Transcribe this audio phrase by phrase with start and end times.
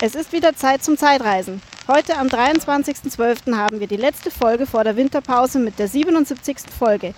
[0.00, 1.60] Es ist wieder Zeit zum Zeitreisen.
[1.88, 3.56] Heute am 23.12.
[3.56, 6.56] haben wir die letzte Folge vor der Winterpause mit der 77.
[6.78, 7.14] Folge.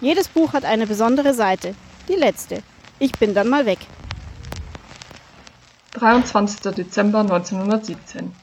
[0.00, 1.76] Jedes Buch hat eine besondere Seite.
[2.08, 2.64] Die letzte.
[2.98, 3.78] Ich bin dann mal weg.
[5.92, 6.74] 23.
[6.74, 8.34] Dezember 1917.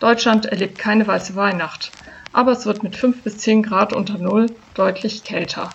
[0.00, 1.92] Deutschland erlebt keine weiße Weihnacht,
[2.32, 5.70] aber es wird mit 5 bis 10 Grad unter Null deutlich kälter.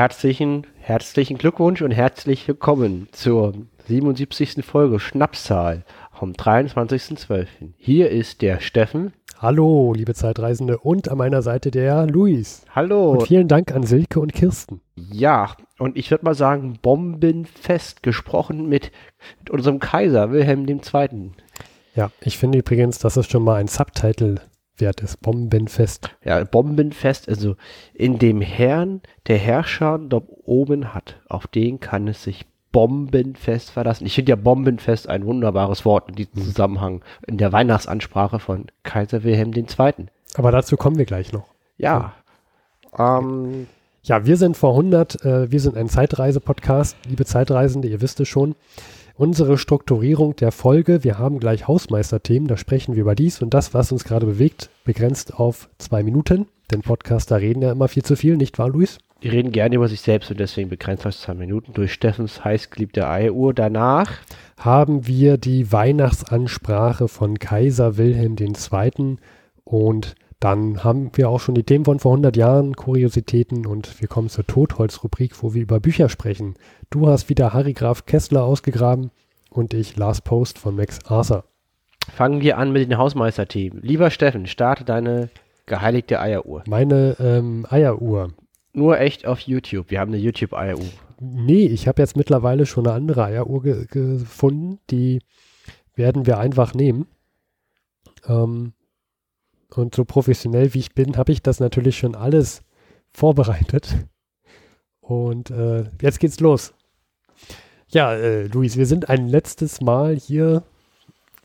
[0.00, 3.52] Herzlichen, herzlichen Glückwunsch und herzlich willkommen zur
[3.86, 4.64] 77.
[4.64, 7.46] Folge Schnapszahl vom 23.12.
[7.76, 9.12] Hier ist der Steffen.
[9.38, 12.64] Hallo, liebe Zeitreisende und an meiner Seite der Luis.
[12.74, 13.10] Hallo.
[13.10, 14.80] Und vielen Dank an Silke und Kirsten.
[14.94, 18.92] Ja, und ich würde mal sagen, bombenfest gesprochen mit,
[19.40, 21.32] mit unserem Kaiser Wilhelm II.
[21.94, 24.40] Ja, ich finde übrigens, das ist schon mal ein Subtitle
[24.80, 25.20] wert ist.
[25.20, 26.10] Bombenfest.
[26.24, 27.56] Ja, Bombenfest, also
[27.94, 34.06] in dem Herrn der Herrscher dort oben hat, auf den kann es sich bombenfest verlassen.
[34.06, 36.42] Ich finde ja bombenfest ein wunderbares Wort in diesem mhm.
[36.42, 39.66] Zusammenhang, in der Weihnachtsansprache von Kaiser Wilhelm II.
[40.34, 41.46] Aber dazu kommen wir gleich noch.
[41.78, 42.14] Ja.
[42.96, 43.66] Ähm,
[44.02, 48.28] ja, wir sind vor 100, äh, wir sind ein Zeitreise-Podcast, liebe Zeitreisende, ihr wisst es
[48.28, 48.54] schon
[49.20, 51.04] unsere Strukturierung der Folge.
[51.04, 54.70] Wir haben gleich Hausmeisterthemen, da sprechen wir über dies und das, was uns gerade bewegt,
[54.84, 56.46] begrenzt auf zwei Minuten.
[56.70, 58.96] Denn Podcaster reden ja immer viel zu viel, nicht wahr, Luis?
[59.22, 63.06] Die reden gerne über sich selbst und deswegen begrenzt auf zwei Minuten durch Steffens heißgeliebte
[63.06, 63.52] Eieruhr.
[63.52, 64.10] Danach
[64.58, 69.18] haben wir die Weihnachtsansprache von Kaiser Wilhelm II.
[69.64, 74.08] und dann haben wir auch schon die Themen von vor 100 Jahren, Kuriositäten und wir
[74.08, 76.54] kommen zur Totholz-Rubrik, wo wir über Bücher sprechen.
[76.88, 79.10] Du hast wieder Harry Graf Kessler ausgegraben
[79.50, 81.44] und ich Last Post von Max Arthur.
[82.10, 83.82] Fangen wir an mit den Hausmeisterthemen.
[83.82, 85.28] Lieber Steffen, starte deine
[85.66, 86.64] geheiligte Eieruhr.
[86.66, 88.32] Meine ähm, Eieruhr.
[88.72, 89.90] Nur echt auf YouTube.
[89.90, 90.88] Wir haben eine YouTube-Eieruhr.
[91.20, 94.78] Nee, ich habe jetzt mittlerweile schon eine andere Eieruhr ge gefunden.
[94.90, 95.20] Die
[95.94, 97.06] werden wir einfach nehmen.
[98.26, 98.72] Ähm,
[99.74, 102.62] und so professionell wie ich bin, habe ich das natürlich schon alles
[103.12, 103.96] vorbereitet.
[105.00, 106.72] Und äh, jetzt geht's los.
[107.88, 110.62] Ja, äh, Luis, wir sind ein letztes Mal hier,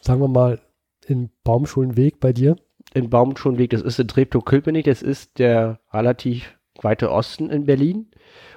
[0.02, 0.60] sagen wir mal,
[1.08, 2.56] in Baumschulenweg bei dir.
[2.94, 8.08] In Baumschulenweg, das ist in Treptow-Köpenick, das ist der relativ weite Osten in Berlin.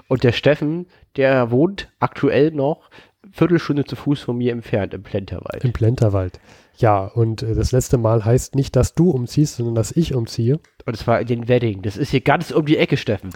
[0.09, 0.87] Und der Steffen,
[1.17, 2.91] der wohnt aktuell noch
[3.31, 5.65] Viertelstunde zu Fuß von mir entfernt im Plenterwald.
[5.65, 6.41] Im Plenterwald.
[6.79, 10.61] Ja, und äh, das letzte Mal heißt nicht, dass du umziehst, sondern dass ich umziehe.
[10.87, 11.83] Und es war in den Wedding.
[11.83, 13.31] Das ist hier ganz um die Ecke, Steffen.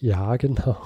[0.00, 0.76] Ja, genau.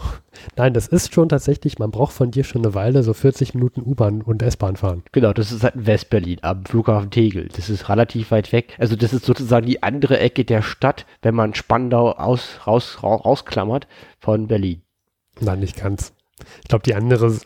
[0.56, 3.82] Nein, das ist schon tatsächlich, man braucht von dir schon eine Weile so 40 Minuten
[3.82, 5.02] U-Bahn und S-Bahn fahren.
[5.12, 7.48] Genau, das ist halt in Westberlin am Flughafen Tegel.
[7.54, 8.74] Das ist relativ weit weg.
[8.78, 13.22] Also das ist sozusagen die andere Ecke der Stadt, wenn man Spandau aus, raus, raus,
[13.26, 13.86] rausklammert
[14.18, 14.80] von Berlin.
[15.40, 16.14] Nein, nicht ganz.
[16.62, 17.36] Ich glaube, die andere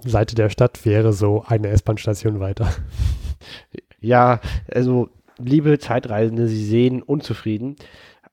[0.00, 2.74] Seite der Stadt wäre so eine S-Bahn-Station weiter.
[4.04, 4.40] Ja,
[4.72, 7.76] also liebe Zeitreisende, Sie sehen unzufrieden,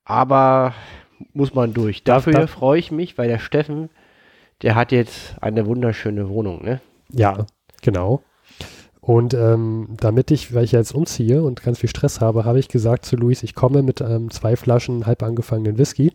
[0.04, 0.74] aber
[1.34, 2.04] muss man durch.
[2.04, 3.90] Dafür da, freue ich mich, weil der Steffen,
[4.62, 6.82] der hat jetzt eine wunderschöne Wohnung, ne?
[7.10, 7.46] Ja,
[7.82, 8.22] genau.
[9.00, 12.68] Und ähm, damit ich, weil ich jetzt umziehe und ganz viel Stress habe, habe ich
[12.68, 16.14] gesagt zu Luis, ich komme mit ähm, zwei Flaschen halb angefangenen Whisky.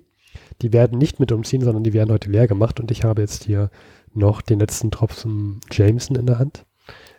[0.62, 3.44] Die werden nicht mit umziehen, sondern die werden heute leer gemacht und ich habe jetzt
[3.44, 3.70] hier
[4.12, 6.64] noch den letzten Tropfen Jameson in der Hand.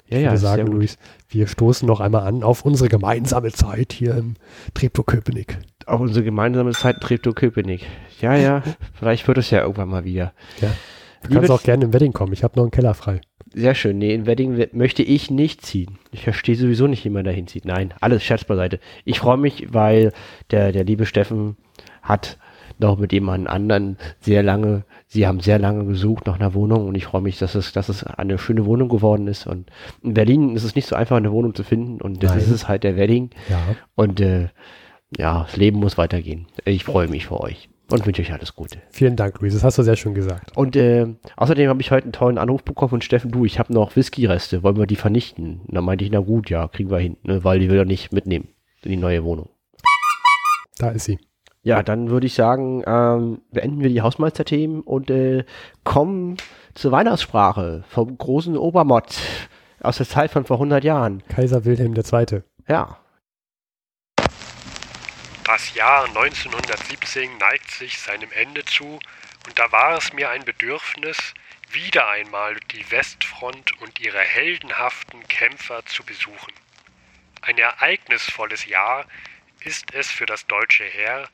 [0.09, 0.97] Ja, ich ja, würde sagen, Luis,
[1.29, 4.35] wir stoßen noch einmal an auf unsere gemeinsame Zeit hier im
[4.73, 5.57] Treptow-Köpenick.
[5.85, 7.85] Auf unsere gemeinsame Zeit in Treptow-Köpenick.
[8.22, 8.63] Ja, ja,
[8.94, 10.34] vielleicht wird es ja irgendwann mal wieder.
[10.62, 10.69] Ja.
[11.23, 12.31] Du Liebe kannst auch gerne im Wedding kommen.
[12.31, 13.22] Ich habe noch einen Keller frei.
[13.53, 13.97] Sehr schön.
[13.97, 15.97] Nee, in Wedding möchte ich nicht ziehen.
[16.12, 17.66] Ich verstehe sowieso nicht, wie man dahin zieht.
[17.66, 18.79] Nein, alles Scherz beiseite.
[19.03, 20.13] Ich freue mich, weil
[20.51, 21.57] der, der liebe Steffen
[22.01, 22.38] hat
[22.79, 26.95] noch mit jemand anderen sehr lange, sie haben sehr lange gesucht nach einer Wohnung und
[26.95, 29.47] ich freue mich, dass es, dass es eine schöne Wohnung geworden ist.
[29.47, 29.69] Und
[30.03, 32.40] in Berlin ist es nicht so einfach, eine Wohnung zu finden und das Nein.
[32.41, 33.31] ist es halt der Wedding.
[33.50, 33.59] Ja.
[33.95, 34.50] Und äh,
[35.18, 36.47] ja, das Leben muss weitergehen.
[36.66, 38.81] Ich freue mich für euch und wünsche euch alles Gute.
[38.89, 39.54] Vielen Dank, Luis.
[39.54, 40.56] Das hast du sehr schön gesagt.
[40.57, 41.07] Und äh,
[41.38, 44.63] außerdem habe ich heute einen tollen Anruf bekommen von Steffen, du, ich habe noch Whisky-Reste,
[44.63, 45.62] wollen wir die vernichten?
[45.65, 47.86] Und da meinte ich, na gut, ja, kriegen wir hin, ne, weil die will er
[47.86, 48.50] nicht mitnehmen
[48.83, 49.50] in die neue Wohnung.
[50.77, 51.19] Da ist sie.
[51.67, 55.43] Ja, dann würde ich sagen, ähm, beenden wir die Hausmeisterthemen und äh,
[55.83, 56.37] kommen
[56.75, 59.17] zur Weihnachtssprache vom großen Obermott
[59.81, 61.23] aus der Zeit von vor 100 Jahren.
[61.27, 62.43] Kaiser Wilhelm II.
[62.69, 62.97] Ja.
[65.43, 71.33] Das Jahr 1917 neigt sich seinem Ende zu und da war es mir ein Bedürfnis,
[71.73, 76.53] wieder einmal die Westfront und ihre heldenhaften Kämpfer zu besuchen.
[77.41, 79.05] Ein ereignisvolles Jahr
[79.65, 81.27] ist es für das deutsche Heer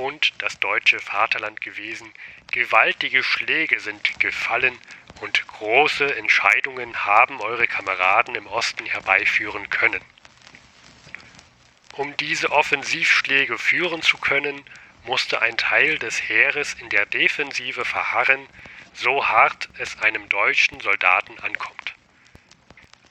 [0.00, 2.12] und das deutsche Vaterland gewesen.
[2.50, 4.76] Gewaltige Schläge sind gefallen
[5.20, 10.00] und große Entscheidungen haben eure Kameraden im Osten herbeiführen können.
[11.92, 14.64] Um diese Offensivschläge führen zu können,
[15.04, 18.46] musste ein Teil des Heeres in der Defensive verharren,
[18.94, 21.94] so hart es einem deutschen Soldaten ankommt.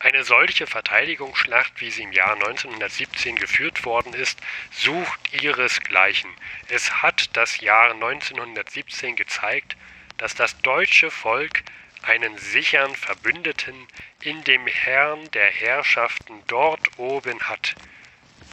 [0.01, 4.39] Eine solche Verteidigungsschlacht, wie sie im Jahr 1917 geführt worden ist,
[4.71, 6.33] sucht ihresgleichen.
[6.69, 9.75] Es hat das Jahr 1917 gezeigt,
[10.17, 11.63] dass das deutsche Volk
[12.03, 13.87] einen sichern Verbündeten
[14.21, 17.75] in dem Herrn der Herrschaften dort oben hat,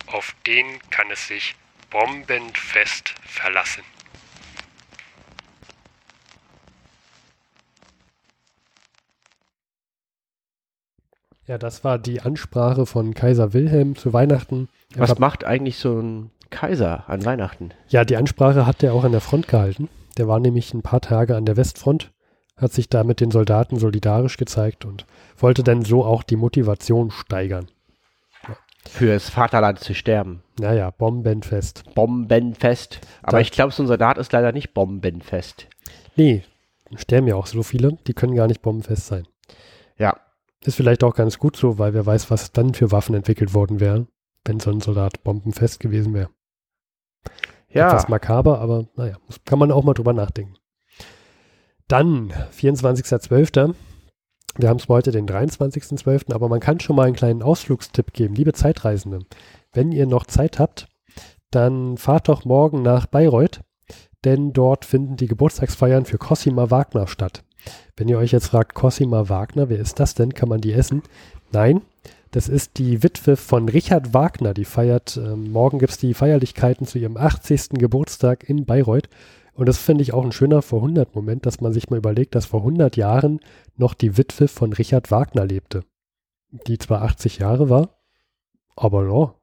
[0.07, 1.55] auf den kann es sich
[1.91, 3.96] bombenfest verlassen.
[11.47, 14.69] Ja, das war die Ansprache von Kaiser Wilhelm zu Weihnachten.
[14.95, 17.71] Er Was macht eigentlich so ein Kaiser an Weihnachten?
[17.89, 19.89] Ja, die Ansprache hat er auch an der Front gehalten.
[20.19, 22.11] Der war nämlich ein paar Tage an der Westfront,
[22.57, 25.07] hat sich da mit den Soldaten solidarisch gezeigt und
[25.37, 27.67] wollte dann so auch die Motivation steigern.
[28.89, 30.43] Fürs Vaterland zu sterben.
[30.61, 31.83] Naja, bombenfest.
[31.95, 33.01] Bombenfest.
[33.23, 35.67] Aber Da- ich glaube, so ein Soldat ist leider nicht bombenfest.
[36.15, 36.45] Nee,
[36.97, 39.27] sterben ja auch so viele, die können gar nicht bombenfest sein.
[39.99, 40.17] Ja.
[40.67, 43.79] Ist vielleicht auch ganz gut so, weil wer weiß, was dann für Waffen entwickelt worden
[43.79, 44.09] wären,
[44.45, 46.31] wenn so ein Soldat bombenfest gewesen wäre.
[47.69, 47.89] Ja.
[47.89, 50.57] Etwas makaber, aber naja, kann man auch mal drüber nachdenken.
[51.87, 53.75] Dann, 24.12.
[54.57, 58.35] Wir haben es heute den 23.12., aber man kann schon mal einen kleinen Ausflugstipp geben.
[58.35, 59.21] Liebe Zeitreisende,
[59.73, 60.89] wenn ihr noch Zeit habt,
[61.53, 63.61] dann fahrt doch morgen nach Bayreuth,
[64.25, 67.45] denn dort finden die Geburtstagsfeiern für Cosima Wagner statt.
[67.97, 70.35] Wenn ihr euch jetzt fragt, Cosima Wagner, wer ist das denn?
[70.35, 71.03] Kann man die essen?
[71.53, 71.83] Nein,
[72.31, 74.53] das ist die Witwe von Richard Wagner.
[74.53, 77.71] Die feiert, ähm, morgen gibt es die Feierlichkeiten zu ihrem 80.
[77.79, 79.09] Geburtstag in Bayreuth.
[79.55, 82.61] Und das finde ich auch ein schöner Vor-100-Moment, dass man sich mal überlegt, dass vor
[82.61, 83.41] 100 Jahren
[83.77, 85.83] noch die Witwe von Richard Wagner lebte.
[86.67, 87.99] Die zwar 80 Jahre war,
[88.77, 89.35] aber ja,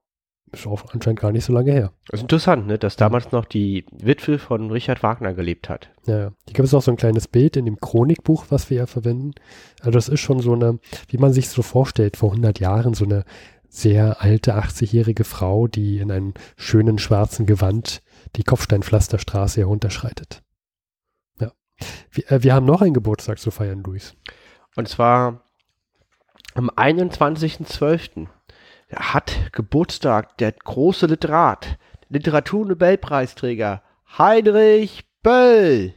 [0.53, 1.91] ist auch anscheinend gar nicht so lange her.
[2.07, 5.89] Das ist interessant, ne, dass damals noch die Witwe von Richard Wagner gelebt hat.
[6.05, 6.31] Ja, ja.
[6.45, 9.33] Hier gibt es auch so ein kleines Bild in dem Chronikbuch, was wir ja verwenden.
[9.79, 13.05] Also das ist schon so eine, wie man sich so vorstellt, vor 100 Jahren so
[13.05, 13.25] eine
[13.67, 18.03] sehr alte 80-jährige Frau, die in einem schönen schwarzen Gewand
[18.35, 20.43] die Kopfsteinpflasterstraße herunterschreitet.
[21.39, 21.51] Ja.
[22.11, 24.15] Wir, äh, wir haben noch einen Geburtstag zu feiern, Luis.
[24.75, 25.41] Und zwar
[26.53, 28.27] am 21.12.
[28.95, 31.77] hat Geburtstag der große Literat,
[32.09, 33.81] Literaturnobelpreisträger
[34.17, 35.93] Heinrich Böll.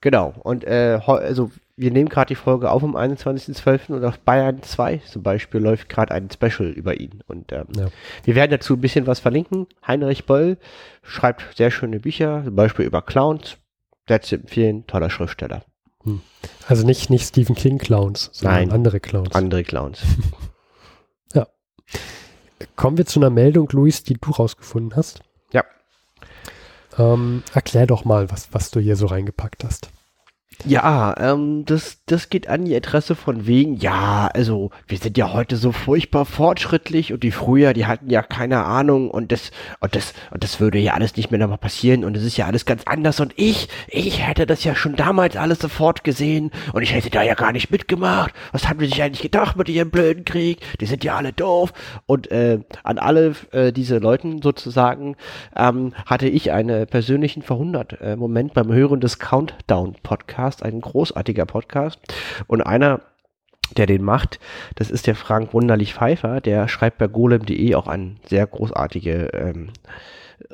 [0.00, 3.92] Genau, und äh, also wir nehmen gerade die Folge auf am 21.12.
[3.92, 7.22] und auf Bayern 2 zum Beispiel läuft gerade ein Special über ihn.
[7.26, 7.86] Und ähm, Ja.
[8.24, 9.66] wir werden dazu ein bisschen was verlinken.
[9.86, 10.56] Heinrich Böll
[11.02, 13.58] schreibt sehr schöne Bücher, zum Beispiel über Clowns.
[14.08, 15.62] Sehr zu empfehlen, toller Schriftsteller.
[16.66, 18.72] Also nicht, nicht Stephen King Clowns, sondern Nein.
[18.72, 19.34] andere Clowns.
[19.34, 20.00] Andere Clowns.
[22.76, 25.20] Kommen wir zu einer Meldung, Luis, die du rausgefunden hast.
[25.52, 25.64] Ja.
[26.98, 29.90] Ähm, erklär doch mal, was, was du hier so reingepackt hast.
[30.64, 35.32] Ja, ähm, das, das geht an die Adresse von wegen, ja, also wir sind ja
[35.32, 39.94] heute so furchtbar fortschrittlich und die früher, die hatten ja keine Ahnung und das, und
[39.94, 42.66] das, und das würde ja alles nicht mehr nochmal passieren und es ist ja alles
[42.66, 46.92] ganz anders und ich, ich hätte das ja schon damals alles sofort gesehen und ich
[46.92, 48.34] hätte da ja gar nicht mitgemacht.
[48.52, 50.58] Was haben die sich eigentlich gedacht mit ihrem blöden Krieg?
[50.80, 51.72] Die sind ja alle doof.
[52.06, 55.16] Und äh, an alle äh, diese Leuten sozusagen
[55.56, 61.98] ähm, hatte ich einen persönlichen Verhundert-Moment beim Hören des Countdown-Podcasts, ein großartiger Podcast.
[62.46, 63.00] Und einer,
[63.76, 64.40] der den macht,
[64.76, 69.70] das ist der Frank Wunderlich Pfeiffer, der schreibt bei golem.de auch eine sehr großartige ähm,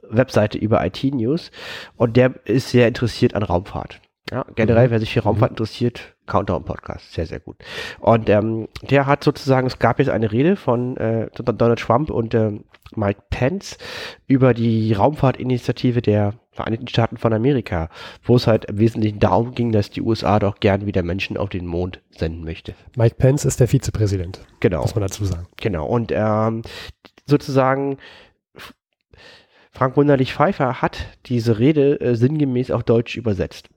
[0.09, 1.51] Webseite über IT-News
[1.97, 4.01] und der ist sehr interessiert an Raumfahrt.
[4.31, 4.91] Ja, generell, Mhm.
[4.93, 7.57] wer sich für Raumfahrt interessiert, Countdown-Podcast, sehr, sehr gut.
[8.01, 12.35] Und ähm, der hat sozusagen, es gab jetzt eine Rede von äh, Donald Trump und
[12.35, 12.65] ähm,
[12.97, 13.77] Mike Pence
[14.27, 17.88] über die Raumfahrtinitiative der Vereinigten Staaten von Amerika,
[18.23, 21.50] wo es halt im Wesentlichen darum ging, dass die USA doch gern wieder Menschen auf
[21.50, 22.75] den Mond senden möchte.
[22.96, 24.82] Mike Pence ist der Vizepräsident, Genau.
[24.82, 25.46] muss man dazu sagen.
[25.56, 26.62] Genau, und ähm,
[27.26, 27.99] sozusagen
[29.73, 33.68] Frank Wunderlich Pfeiffer hat diese Rede äh, sinngemäß auf Deutsch übersetzt.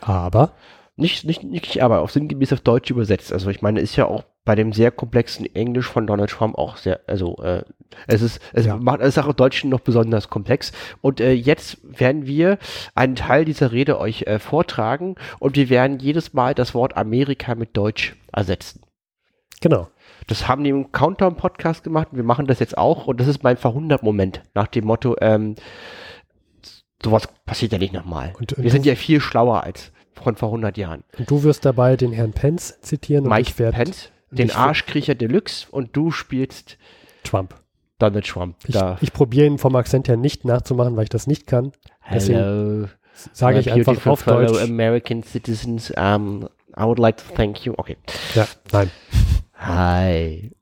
[0.00, 0.52] Aber
[0.96, 3.32] Nicht, nicht, nicht, aber auf sinngemäß auf Deutsch übersetzt.
[3.32, 6.76] Also ich meine, ist ja auch bei dem sehr komplexen Englisch von Donald Trump auch
[6.78, 7.64] sehr, also äh,
[8.06, 8.76] es ist, es Ja.
[8.76, 10.72] macht es auch Deutschen noch besonders komplex.
[11.02, 12.58] Und äh, jetzt werden wir
[12.94, 17.54] einen Teil dieser Rede euch äh, vortragen und wir werden jedes Mal das Wort Amerika
[17.54, 18.80] mit Deutsch ersetzen.
[19.60, 19.88] genau.
[20.26, 22.08] Das haben die im Countdown-Podcast gemacht.
[22.12, 23.06] Wir machen das jetzt auch.
[23.06, 24.42] Und das ist mein Verhundert-Moment.
[24.54, 25.54] Nach dem Motto, ähm,
[27.02, 28.34] sowas passiert ja nicht nochmal.
[28.38, 31.02] Und- und Wir sind ja viel schlauer als von vor 100 Jahren.
[31.18, 35.14] Und du wirst dabei den Herrn Pence zitieren und Mike ich werde Pence, den Arschkriecher
[35.14, 36.78] Deluxe und du spielst
[37.24, 37.54] Trump.
[37.98, 38.56] Donald Trump.
[38.66, 38.96] Ich, da.
[39.00, 41.72] ich probiere ihn vom Akzent her nicht nachzumachen, weil ich das nicht kann.
[42.00, 42.86] Hello.
[43.32, 44.62] sage ich einfach auf fellow Deutsch.
[44.62, 47.74] American citizens, um, I would like to thank you.
[47.76, 47.96] Okay.
[48.34, 48.90] Ja, nein,
[49.54, 50.52] Hi.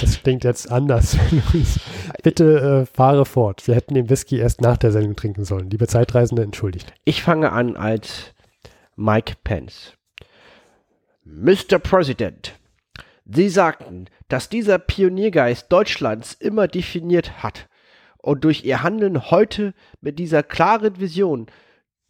[0.00, 1.16] das klingt jetzt anders.
[1.52, 1.80] Luis.
[2.22, 3.66] Bitte äh, fahre fort.
[3.66, 5.68] Wir hätten den Whisky erst nach der Sendung trinken sollen.
[5.70, 6.92] Liebe Zeitreisende, entschuldigt.
[7.04, 8.32] Ich fange an als
[8.94, 9.94] Mike Pence.
[11.24, 11.78] Mr.
[11.80, 12.54] President,
[13.24, 17.68] Sie sagten, dass dieser Pioniergeist Deutschlands immer definiert hat
[18.18, 21.46] und durch Ihr Handeln heute mit dieser klaren Vision,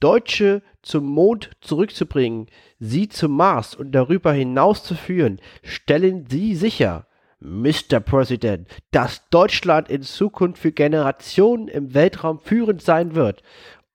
[0.00, 2.46] Deutsche zum Mond zurückzubringen,
[2.78, 7.06] sie zum Mars und darüber hinaus zu führen, stellen Sie sicher,
[7.38, 8.00] Mr.
[8.00, 13.42] President, dass Deutschland in Zukunft für Generationen im Weltraum führend sein wird.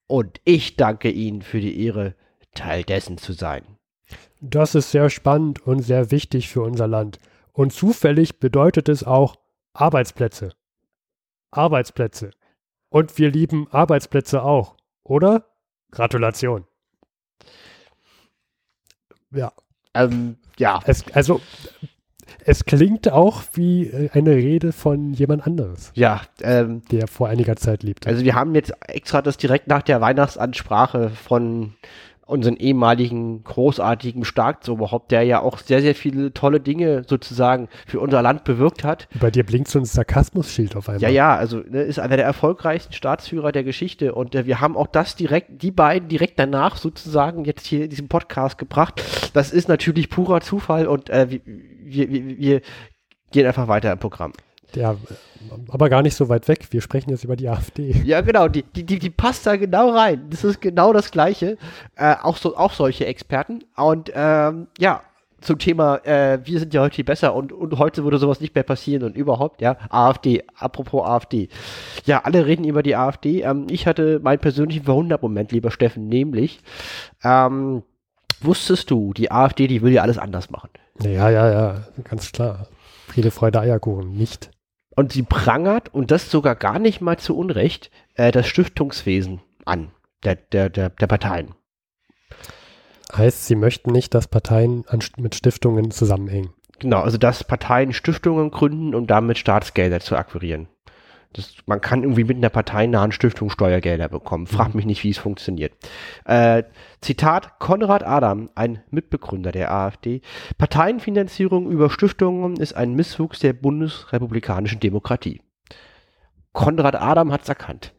[0.07, 2.15] Und ich danke Ihnen für die Ehre,
[2.53, 3.74] Teil dessen zu sein.
[4.41, 7.19] Das ist sehr spannend und sehr wichtig für unser Land.
[7.53, 9.37] Und zufällig bedeutet es auch
[9.73, 10.51] Arbeitsplätze.
[11.51, 12.31] Arbeitsplätze.
[12.89, 15.45] Und wir lieben Arbeitsplätze auch, oder?
[15.91, 16.65] Gratulation.
[19.31, 19.51] Ja,
[19.93, 21.41] Ähm, ja, es, also
[22.43, 27.55] es klingt auch wie äh, eine Rede von jemand anderes, ja, ähm, der vor einiger
[27.55, 28.07] Zeit lebte.
[28.07, 31.73] also wir haben jetzt extra das direkt nach der Weihnachtsansprache von
[32.25, 38.21] unseren ehemaligen großartigen Staatsoberhaupt, der ja auch sehr, sehr viele tolle Dinge sozusagen für unser
[38.23, 39.07] Land bewirkt hat.
[39.19, 41.03] Bei dir blinkt so ein Sarkasmus-Schild auf einmal.
[41.03, 44.75] Ja, ja, also ne, ist einer der erfolgreichsten Staatsführer der Geschichte und äh, wir haben
[44.75, 49.03] auch das direkt, die beiden direkt danach sozusagen jetzt hier in diesem Podcast gebracht.
[49.33, 52.61] Das ist natürlich purer Zufall und äh, wir, wir, wir, wir
[53.31, 54.33] gehen einfach weiter im Programm.
[54.73, 54.95] Ja,
[55.69, 56.67] aber gar nicht so weit weg.
[56.71, 57.91] Wir sprechen jetzt über die AfD.
[58.03, 60.27] Ja, genau, die, die, die, die passt da genau rein.
[60.29, 61.57] Das ist genau das Gleiche.
[61.95, 63.63] Äh, auch, so, auch solche Experten.
[63.75, 65.01] Und ähm, ja,
[65.41, 68.55] zum Thema, äh, wir sind ja heute viel besser und, und heute würde sowas nicht
[68.55, 71.49] mehr passieren und überhaupt, ja, AfD, apropos AfD.
[72.05, 73.41] Ja, alle reden über die AfD.
[73.41, 76.61] Ähm, ich hatte meinen persönlichen Verwundermoment, lieber Steffen, nämlich,
[77.23, 77.83] ähm,
[78.41, 80.69] wusstest du, die AfD, die will ja alles anders machen.
[81.01, 82.67] Ja, ja, ja, ganz klar.
[83.07, 84.49] Friede, Freude, Eierkuchen, nicht.
[84.95, 89.91] Und sie prangert, und das sogar gar nicht mal zu Unrecht, äh, das Stiftungswesen an,
[90.23, 91.53] der, der, der, der Parteien.
[93.13, 96.53] Heißt, sie möchten nicht, dass Parteien an, mit Stiftungen zusammenhängen.
[96.79, 100.67] Genau, also dass Parteien Stiftungen gründen, um damit Staatsgelder zu akquirieren.
[101.35, 104.47] Das, man kann irgendwie mit einer parteinahen Stiftung Steuergelder bekommen.
[104.47, 105.73] Frag mich nicht, wie es funktioniert.
[106.23, 106.63] Äh,
[107.01, 110.21] Zitat Konrad Adam, ein Mitbegründer der AfD.
[110.57, 115.41] Parteienfinanzierung über Stiftungen ist ein Misswuchs der bundesrepublikanischen Demokratie.
[116.53, 117.91] Konrad Adam hat's erkannt.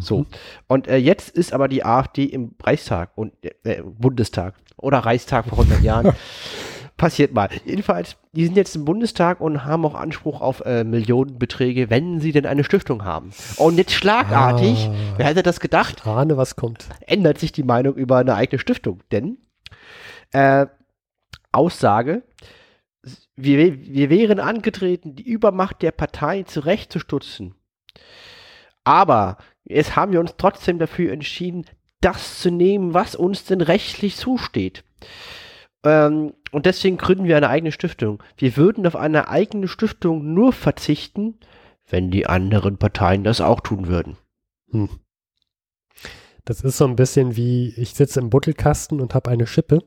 [0.00, 0.26] So.
[0.66, 3.32] Und äh, jetzt ist aber die AfD im Reichstag und
[3.64, 6.12] äh, Bundestag oder Reichstag vor 100 Jahren.
[6.96, 7.48] Passiert mal.
[7.64, 12.30] Jedenfalls, die sind jetzt im Bundestag und haben auch Anspruch auf äh, Millionenbeträge, wenn sie
[12.30, 13.30] denn eine Stiftung haben.
[13.56, 14.94] Und jetzt schlagartig, Ah.
[15.16, 16.86] wer hätte das gedacht, Ich ahne, was kommt.
[17.06, 19.00] ändert sich die Meinung über eine eigene Stiftung.
[19.10, 19.38] Denn
[20.32, 20.66] äh,
[21.50, 22.22] Aussage,
[23.36, 27.56] wir, wir wären angetreten, die Übermacht der Parteien zurechtzustutzen.
[28.84, 31.64] Aber jetzt haben wir uns trotzdem dafür entschieden,
[32.00, 34.84] das zu nehmen, was uns denn rechtlich zusteht.
[35.84, 38.22] Ähm, und deswegen gründen wir eine eigene Stiftung.
[38.36, 41.38] Wir würden auf eine eigene Stiftung nur verzichten,
[41.88, 44.16] wenn die anderen Parteien das auch tun würden.
[44.70, 44.88] Hm.
[46.44, 49.80] Das ist so ein bisschen wie, ich sitze im Buttelkasten und habe eine Schippe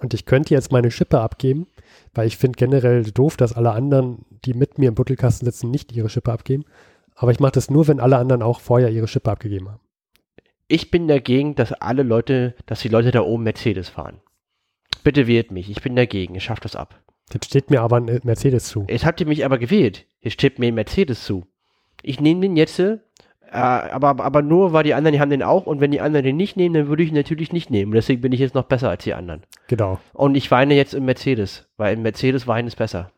[0.00, 1.66] und ich könnte jetzt meine Schippe abgeben,
[2.14, 5.92] weil ich finde generell doof, dass alle anderen, die mit mir im Buttelkasten sitzen, nicht
[5.92, 6.64] ihre Schippe abgeben.
[7.14, 9.80] Aber ich mache das nur, wenn alle anderen auch vorher ihre Schippe abgegeben haben.
[10.68, 14.20] Ich bin dagegen, dass alle Leute, dass die Leute da oben Mercedes fahren.
[15.04, 15.70] Bitte wählt mich.
[15.70, 16.34] Ich bin dagegen.
[16.34, 17.00] Ich schaffe das ab.
[17.32, 18.86] Jetzt steht mir aber ein Mercedes zu.
[18.88, 20.06] Jetzt habt ihr mich aber gewählt.
[20.20, 21.46] Jetzt steht mir ein Mercedes zu.
[22.02, 22.98] Ich nehme den jetzt, äh,
[23.52, 25.66] aber, aber nur, weil die anderen die haben den auch.
[25.66, 27.92] Und wenn die anderen den nicht nehmen, dann würde ich ihn natürlich nicht nehmen.
[27.92, 29.42] Deswegen bin ich jetzt noch besser als die anderen.
[29.66, 29.98] Genau.
[30.12, 33.10] Und ich weine jetzt im Mercedes, weil im Mercedes weinen ist besser.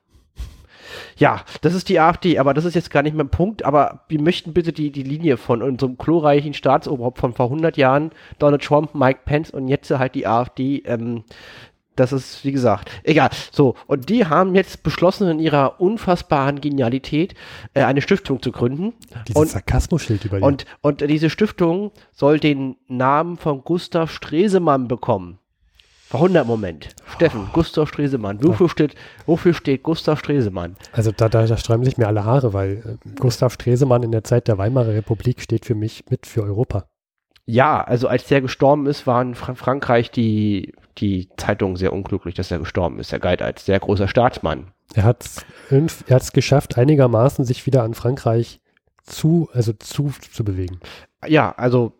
[1.16, 3.64] Ja, das ist die AfD, aber das ist jetzt gar nicht mein Punkt.
[3.64, 8.10] Aber wir möchten bitte die, die Linie von unserem glorreichen Staatsoberhaupt von vor 100 Jahren,
[8.38, 11.24] Donald Trump, Mike Pence und jetzt halt die AfD, ähm,
[11.96, 13.28] das ist, wie gesagt, egal.
[13.52, 17.34] So, und die haben jetzt beschlossen, in ihrer unfassbaren Genialität
[17.74, 18.94] äh, eine Stiftung zu gründen.
[19.28, 20.46] Dieses Sarkasmus-Schild über dir.
[20.46, 25.39] und, und diese Stiftung soll den Namen von Gustav Stresemann bekommen.
[26.12, 26.88] Jahrhundertmoment.
[27.14, 28.42] Steffen, Gustav Stresemann.
[28.42, 28.94] Wofür steht,
[29.26, 30.76] wofür steht Gustav Stresemann?
[30.92, 34.24] Also da, da, da sträuben sich mir alle Haare, weil äh, Gustav Stresemann in der
[34.24, 36.86] Zeit der Weimarer Republik steht für mich mit für Europa.
[37.46, 42.50] Ja, also als der gestorben ist, waren Fra Frankreich die, die Zeitungen sehr unglücklich, dass
[42.50, 43.12] er gestorben ist.
[43.12, 44.72] Er galt als sehr großer Staatsmann.
[44.94, 45.24] Er hat
[46.08, 48.60] es geschafft, einigermaßen sich wieder an Frankreich
[49.04, 50.80] zu, also zu, zu bewegen.
[51.26, 51.92] Ja, also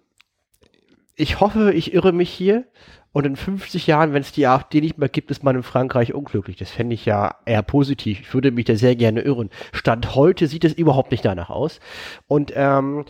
[1.17, 2.65] ich hoffe, ich irre mich hier.
[3.13, 6.15] Und in 50 Jahren, wenn es die AfD nicht mehr gibt, ist man in Frankreich
[6.15, 6.57] unglücklich.
[6.57, 8.21] Das fände ich ja eher positiv.
[8.21, 9.51] Ich würde mich da sehr gerne irren.
[9.73, 11.81] Stand heute sieht es überhaupt nicht danach aus.
[12.29, 13.05] Und, ähm,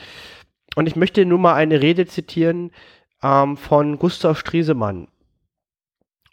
[0.75, 2.71] und ich möchte nur mal eine Rede zitieren
[3.23, 5.09] ähm, von Gustav Stresemann.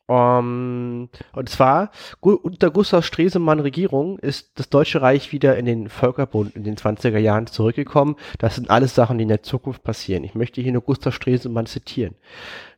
[0.09, 6.55] Um, und zwar, unter Gustav Stresemann Regierung ist das Deutsche Reich wieder in den Völkerbund
[6.55, 8.15] in den 20er Jahren zurückgekommen.
[8.37, 10.23] Das sind alles Sachen, die in der Zukunft passieren.
[10.23, 12.15] Ich möchte hier nur Gustav Stresemann zitieren.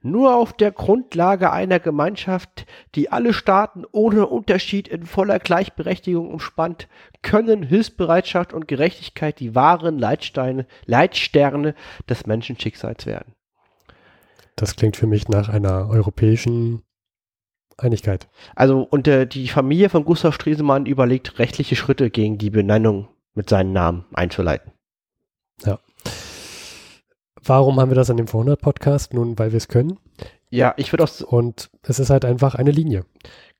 [0.01, 6.87] Nur auf der Grundlage einer Gemeinschaft, die alle Staaten ohne Unterschied in voller Gleichberechtigung umspannt,
[7.21, 11.75] können Hilfsbereitschaft und Gerechtigkeit die wahren Leitsteine, Leitsterne
[12.09, 13.35] des Menschenschicksals werden.
[14.55, 16.81] Das klingt für mich nach einer europäischen
[17.79, 18.27] Einigkeit.
[18.55, 23.49] Also, und äh, die Familie von Gustav Stresemann überlegt, rechtliche Schritte gegen die Benennung mit
[23.49, 24.71] seinem Namen einzuleiten.
[25.65, 25.79] Ja.
[27.43, 29.13] Warum haben wir das an dem Vorhundert-Podcast?
[29.13, 29.97] Nun, weil wir es können.
[30.49, 31.21] Ja, ich würde auch.
[31.21, 33.05] Und es ist halt einfach eine Linie.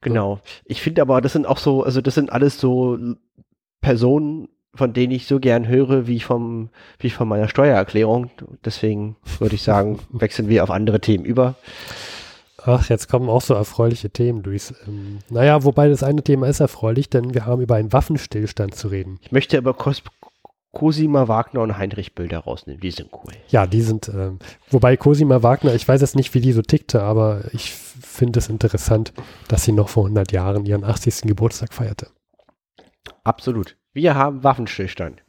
[0.02, 0.36] Genau.
[0.36, 0.42] So.
[0.66, 2.98] Ich finde aber, das sind auch so, also das sind alles so
[3.82, 8.30] Personen, von denen ich so gern höre, wie vom, wie von meiner Steuererklärung.
[8.64, 11.56] Deswegen würde ich sagen, wechseln wir auf andere Themen über.
[12.64, 14.74] Ach, jetzt kommen auch so erfreuliche Themen, Luis.
[14.88, 18.90] Ähm, naja, wobei das eine Thema ist erfreulich, denn wir haben über einen Waffenstillstand zu
[18.90, 19.20] reden.
[19.22, 20.04] Ich möchte aber Kos
[20.72, 22.80] Cosima Wagner und Heinrich Bilder rausnehmen.
[22.80, 23.34] Die sind cool.
[23.48, 24.32] Ja, die sind, äh,
[24.70, 28.50] wobei Cosima Wagner, ich weiß jetzt nicht, wie die so tickte, aber ich finde es
[28.50, 29.14] interessant,
[29.48, 31.22] dass sie noch vor 100 Jahren ihren 80.
[31.22, 32.10] Geburtstag feierte.
[33.24, 33.78] Absolut.
[33.94, 35.24] Wir haben Waffenstillstand.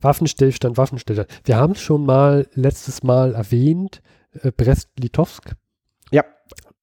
[0.00, 1.28] Waffenstillstand, Waffenstillstand.
[1.44, 4.02] Wir haben es schon mal letztes Mal erwähnt,
[4.40, 5.56] äh, Brest-Litovsk.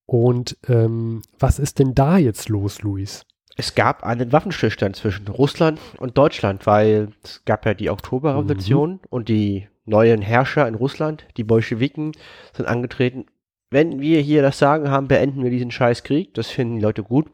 [0.07, 3.25] Und ähm, was ist denn da jetzt los, Luis?
[3.57, 8.99] Es gab einen Waffenstillstand zwischen Russland und Deutschland, weil es gab ja die Oktoberrevolution mhm.
[9.09, 12.13] und die neuen Herrscher in Russland, die Bolschewiken,
[12.53, 13.25] sind angetreten.
[13.69, 16.33] Wenn wir hier das Sagen haben, beenden wir diesen Scheißkrieg.
[16.35, 17.27] Das finden die Leute gut.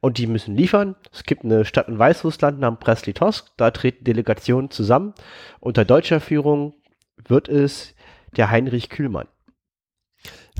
[0.00, 0.96] Und die müssen liefern.
[1.12, 3.52] Es gibt eine Stadt in Weißrussland namens Brest-Litovsk.
[3.56, 5.14] Da treten Delegationen zusammen.
[5.60, 6.74] Unter deutscher Führung
[7.26, 7.94] wird es
[8.36, 9.28] der Heinrich Kühlmann.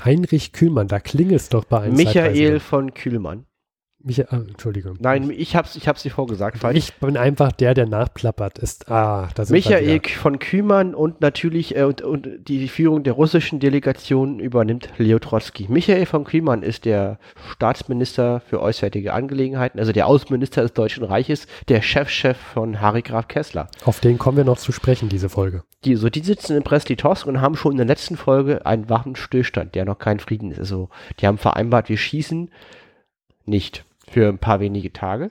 [0.05, 3.47] Heinrich Kühlmann, da klingelt es doch bei einem Michael von Kühlmann.
[4.01, 4.97] Michael, ah, Entschuldigung.
[5.01, 6.63] Nein, ich hab's, ich hab's dir vorgesagt.
[6.73, 8.59] Ich bin einfach der, der nachplappert.
[8.59, 13.59] Ist, ah, da Michael von Kühlmann und natürlich äh, und, und die Führung der russischen
[13.59, 15.67] Delegation übernimmt Leo Trotsky.
[15.69, 17.19] Michael von Kühlmann ist der
[17.51, 23.27] Staatsminister für Auswärtige Angelegenheiten, also der Außenminister des Deutschen Reiches, der Chefchef von Harry Graf
[23.27, 23.69] Kessler.
[23.85, 25.65] Auf den kommen wir noch zu sprechen, diese Folge.
[25.85, 29.75] Die, so, die sitzen in Brest-Litovsk und haben schon in der letzten Folge einen Waffenstillstand,
[29.75, 30.61] der noch kein Frieden ist.
[30.61, 32.51] Also, die haben vereinbart, wir schießen
[33.45, 35.31] nicht für ein paar wenige Tage.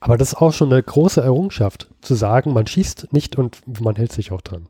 [0.00, 3.96] Aber das ist auch schon eine große Errungenschaft, zu sagen, man schießt nicht und man
[3.96, 4.68] hält sich auch dran.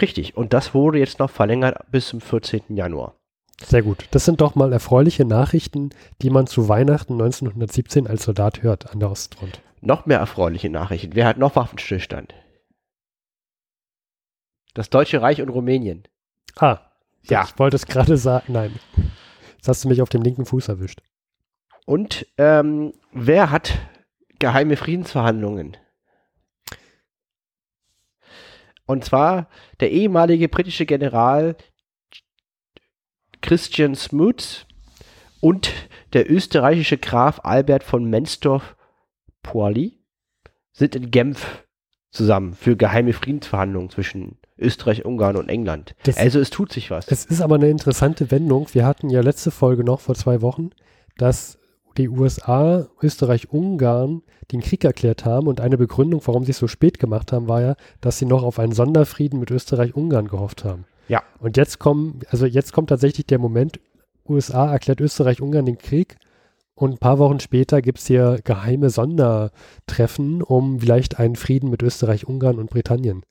[0.00, 2.62] Richtig, und das wurde jetzt noch verlängert bis zum 14.
[2.70, 3.14] Januar.
[3.62, 4.08] Sehr gut.
[4.10, 5.90] Das sind doch mal erfreuliche Nachrichten,
[6.22, 9.60] die man zu Weihnachten 1917 als Soldat hört an der Ostfront.
[9.80, 11.14] Noch mehr erfreuliche Nachrichten.
[11.14, 12.34] Wer hat noch Waffenstillstand?
[14.74, 16.02] Das Deutsche Reich und Rumänien.
[16.56, 16.78] Ah,
[17.22, 17.44] ja.
[17.44, 18.52] Ich wollte es gerade sagen.
[18.52, 18.74] Nein.
[19.56, 21.00] Jetzt hast du mich auf dem linken Fuß erwischt.
[21.84, 23.78] Und ähm, wer hat
[24.38, 25.76] geheime Friedensverhandlungen?
[28.86, 29.48] Und zwar
[29.80, 31.56] der ehemalige britische General
[33.40, 34.66] Christian Smoot
[35.40, 35.72] und
[36.12, 39.98] der österreichische Graf Albert von Menstorff-Poirly
[40.72, 41.66] sind in Genf
[42.10, 45.94] zusammen für geheime Friedensverhandlungen zwischen Österreich, Ungarn und England.
[46.04, 47.08] Das, also es tut sich was.
[47.08, 48.68] Es ist aber eine interessante Wendung.
[48.72, 50.70] Wir hatten ja letzte Folge noch vor zwei Wochen,
[51.18, 51.58] dass
[51.96, 56.68] die USA, Österreich, Ungarn den Krieg erklärt haben und eine Begründung, warum sie es so
[56.68, 60.84] spät gemacht haben, war ja, dass sie noch auf einen Sonderfrieden mit Österreich-Ungarn gehofft haben.
[61.08, 61.22] Ja.
[61.38, 63.80] Und jetzt kommen, also jetzt kommt tatsächlich der Moment,
[64.28, 66.16] USA erklärt Österreich-Ungarn den Krieg
[66.74, 71.82] und ein paar Wochen später gibt es hier geheime Sondertreffen, um vielleicht einen Frieden mit
[71.82, 73.22] Österreich-Ungarn und Britannien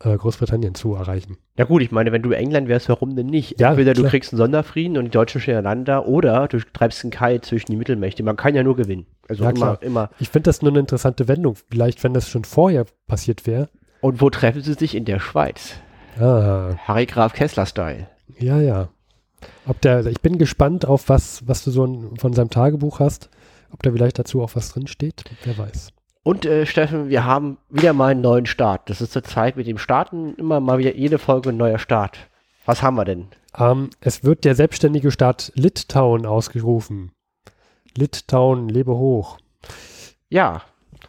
[0.00, 1.38] Großbritannien zu erreichen.
[1.56, 3.60] Ja gut, ich meine, wenn du England wärst, warum denn nicht?
[3.60, 4.04] Ja, Entweder klar.
[4.04, 7.70] du kriegst einen Sonderfrieden und die Deutschen stehen einander oder du treibst einen Kai zwischen
[7.70, 8.22] die Mittelmächte.
[8.22, 9.06] Man kann ja nur gewinnen.
[9.28, 9.82] Also ja, immer, klar.
[9.82, 10.10] immer.
[10.18, 11.56] Ich finde das nur eine interessante Wendung.
[11.70, 13.68] Vielleicht, wenn das schon vorher passiert wäre.
[14.00, 14.94] Und wo treffen sie sich?
[14.94, 15.76] In der Schweiz.
[16.20, 16.74] Ah.
[16.86, 18.08] Harry Graf Kessler-Style.
[18.38, 18.88] Ja, ja.
[19.66, 23.30] Ob der, ich bin gespannt auf was, was du so ein, von seinem Tagebuch hast.
[23.72, 25.88] Ob da vielleicht dazu auch was drin steht, wer weiß.
[26.24, 28.88] Und äh, Steffen, wir haben wieder mal einen neuen Start.
[28.88, 32.18] Das ist zur Zeit mit dem Starten immer mal wieder jede Folge ein neuer Start.
[32.64, 33.28] Was haben wir denn?
[33.58, 37.12] Ähm, es wird der selbstständige Staat Litauen ausgerufen.
[37.94, 39.36] Litauen, lebe hoch.
[40.30, 40.62] Ja,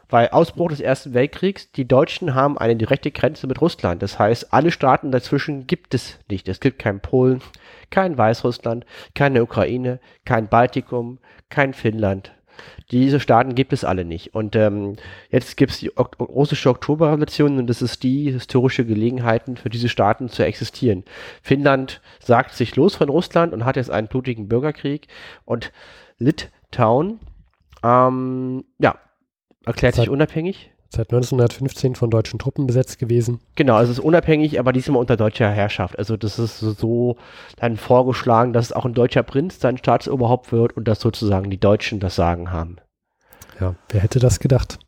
[0.09, 4.03] weil Ausbruch des Ersten Weltkriegs, die Deutschen haben eine direkte Grenze mit Russland.
[4.03, 6.49] Das heißt, alle Staaten dazwischen gibt es nicht.
[6.49, 7.41] Es gibt kein Polen,
[7.89, 12.33] kein Weißrussland, keine Ukraine, kein Baltikum, kein Finnland.
[12.91, 14.35] Diese Staaten gibt es alle nicht.
[14.35, 14.95] Und ähm,
[15.29, 19.89] jetzt gibt es die ok russische Oktoberrevolution und das ist die historische Gelegenheiten für diese
[19.89, 21.03] Staaten zu existieren.
[21.41, 25.07] Finnland sagt sich los von Russland und hat jetzt einen blutigen Bürgerkrieg
[25.45, 25.71] und
[26.19, 27.19] Litauen,
[27.83, 28.99] ähm, ja,
[29.65, 30.71] erklärt sich unabhängig.
[30.89, 33.39] Seit 1915 von deutschen Truppen besetzt gewesen.
[33.55, 35.97] Genau, also es ist unabhängig, aber diesmal unter deutscher Herrschaft.
[35.97, 37.17] Also das ist so
[37.57, 41.99] dann vorgeschlagen, dass auch ein deutscher Prinz sein Staatsoberhaupt wird und dass sozusagen die Deutschen
[41.99, 42.77] das Sagen haben.
[43.59, 44.79] Ja, wer hätte das gedacht?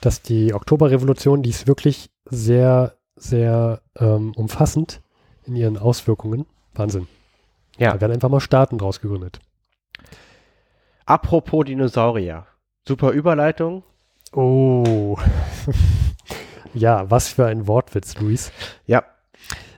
[0.00, 5.00] Dass die Oktoberrevolution, die ist wirklich sehr, sehr ähm, umfassend
[5.44, 6.46] in ihren Auswirkungen.
[6.74, 7.08] Wahnsinn.
[7.78, 7.92] Ja.
[7.92, 9.40] Da werden einfach mal Staaten draus gegründet.
[11.04, 12.46] Apropos Dinosaurier.
[12.86, 13.82] Super Überleitung.
[14.32, 15.16] Oh.
[16.74, 18.52] ja, was für ein Wortwitz, Luis.
[18.86, 19.04] Ja.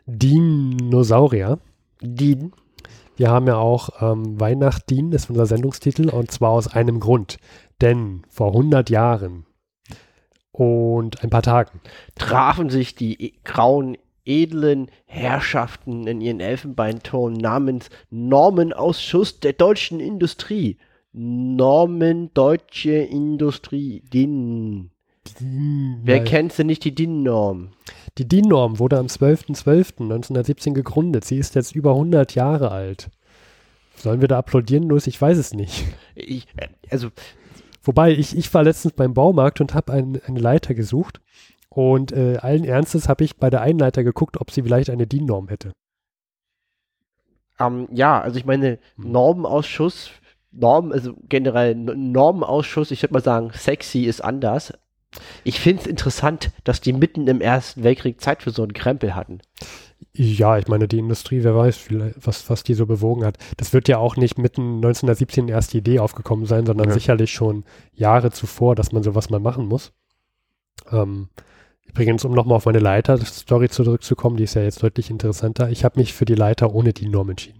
[0.06, 1.58] Dinosaurier.
[2.00, 2.52] Din.
[3.16, 7.38] Wir haben ja auch ähm, Weihnachtdien, ist unser Sendungstitel, und zwar aus einem Grund.
[7.80, 9.44] Denn vor 100 Jahren
[10.52, 11.80] und ein paar Tagen
[12.16, 20.76] trafen sich die e grauen edlen Herrschaften in ihren Elfenbeinturm namens Normenausschuss der deutschen Industrie
[21.12, 24.90] Normen Deutsche Industrie, DIN.
[25.40, 27.70] DIN Wer kennt sie nicht, die DIN-Norm?
[28.18, 31.24] Die DIN-Norm wurde am 12.12.1917 gegründet.
[31.24, 33.10] Sie ist jetzt über 100 Jahre alt.
[33.96, 35.06] Sollen wir da applaudieren, Los?
[35.06, 35.84] Ich weiß es nicht.
[36.14, 37.08] Ich, äh, also.
[37.82, 41.20] Wobei, ich, ich war letztens beim Baumarkt und habe ein, eine Leiter gesucht.
[41.70, 45.06] Und äh, allen Ernstes habe ich bei der einen Leiter geguckt, ob sie vielleicht eine
[45.06, 45.72] DIN-Norm hätte.
[47.58, 49.12] Um, ähm, ja, also ich meine, hm.
[49.12, 50.10] Normenausschuss
[50.50, 54.72] Norm, also generell Normenausschuss, ich würde mal sagen, sexy ist anders.
[55.44, 59.14] Ich finde es interessant, dass die mitten im Ersten Weltkrieg Zeit für so einen Krempel
[59.14, 59.40] hatten.
[60.12, 63.38] Ja, ich meine, die Industrie, wer weiß, was, was die so bewogen hat.
[63.56, 66.94] Das wird ja auch nicht mitten 1917 erst die Idee aufgekommen sein, sondern ja.
[66.94, 69.92] sicherlich schon Jahre zuvor, dass man sowas mal machen muss.
[70.90, 71.28] Ähm,
[71.86, 75.70] übrigens, um nochmal auf meine Leiter-Story zurückzukommen, die ist ja jetzt deutlich interessanter.
[75.70, 77.57] Ich habe mich für die Leiter ohne die Norm entschieden.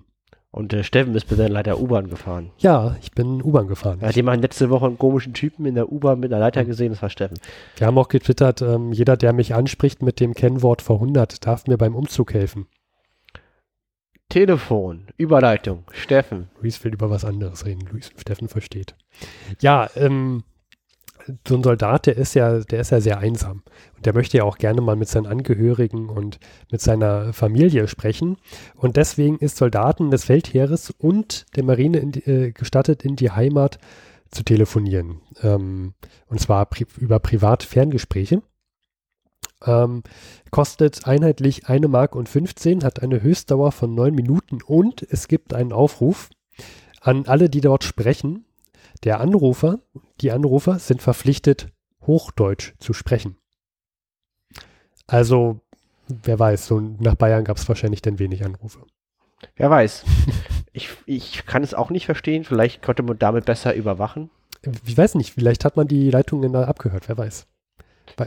[0.50, 2.50] Und äh, Steffen ist bisher leider U-Bahn gefahren.
[2.58, 3.98] Ja, ich bin U-Bahn gefahren.
[4.00, 6.92] Er hat jemand letzte Woche einen komischen Typen in der U-Bahn mit einer Leiter gesehen,
[6.92, 7.38] das war Steffen.
[7.76, 11.76] Wir haben auch getwittert, ähm, jeder, der mich anspricht mit dem Kennwort verhundert, darf mir
[11.76, 12.66] beim Umzug helfen.
[14.30, 16.50] Telefon, Überleitung, Steffen.
[16.60, 17.86] Luis will über was anderes reden.
[17.90, 18.94] Luis, Steffen versteht.
[19.60, 20.44] Ja, ähm,
[21.46, 23.62] so ein Soldat, der ist ja, der ist ja sehr einsam.
[23.96, 26.38] Und der möchte ja auch gerne mal mit seinen Angehörigen und
[26.70, 28.36] mit seiner Familie sprechen.
[28.74, 33.30] Und deswegen ist Soldaten des Feldheeres und der Marine in die, äh, gestattet, in die
[33.30, 33.78] Heimat
[34.30, 35.20] zu telefonieren.
[35.42, 35.94] Ähm,
[36.26, 38.42] und zwar pri über Privat-Ferngespräche.
[39.64, 40.02] Ähm,
[40.50, 45.52] kostet einheitlich eine Mark und 15, hat eine Höchstdauer von neun Minuten und es gibt
[45.52, 46.30] einen Aufruf
[47.00, 48.44] an alle, die dort sprechen,
[49.04, 49.80] der Anrufer,
[50.20, 51.68] die Anrufer sind verpflichtet,
[52.06, 53.36] Hochdeutsch zu sprechen.
[55.06, 55.60] Also,
[56.08, 58.80] wer weiß, so nach Bayern gab es wahrscheinlich dann wenig Anrufe.
[59.56, 60.04] Wer weiß.
[60.72, 62.44] ich, ich kann es auch nicht verstehen.
[62.44, 64.30] Vielleicht konnte man damit besser überwachen.
[64.84, 67.46] Ich weiß nicht, vielleicht hat man die Leitungen da abgehört, wer weiß.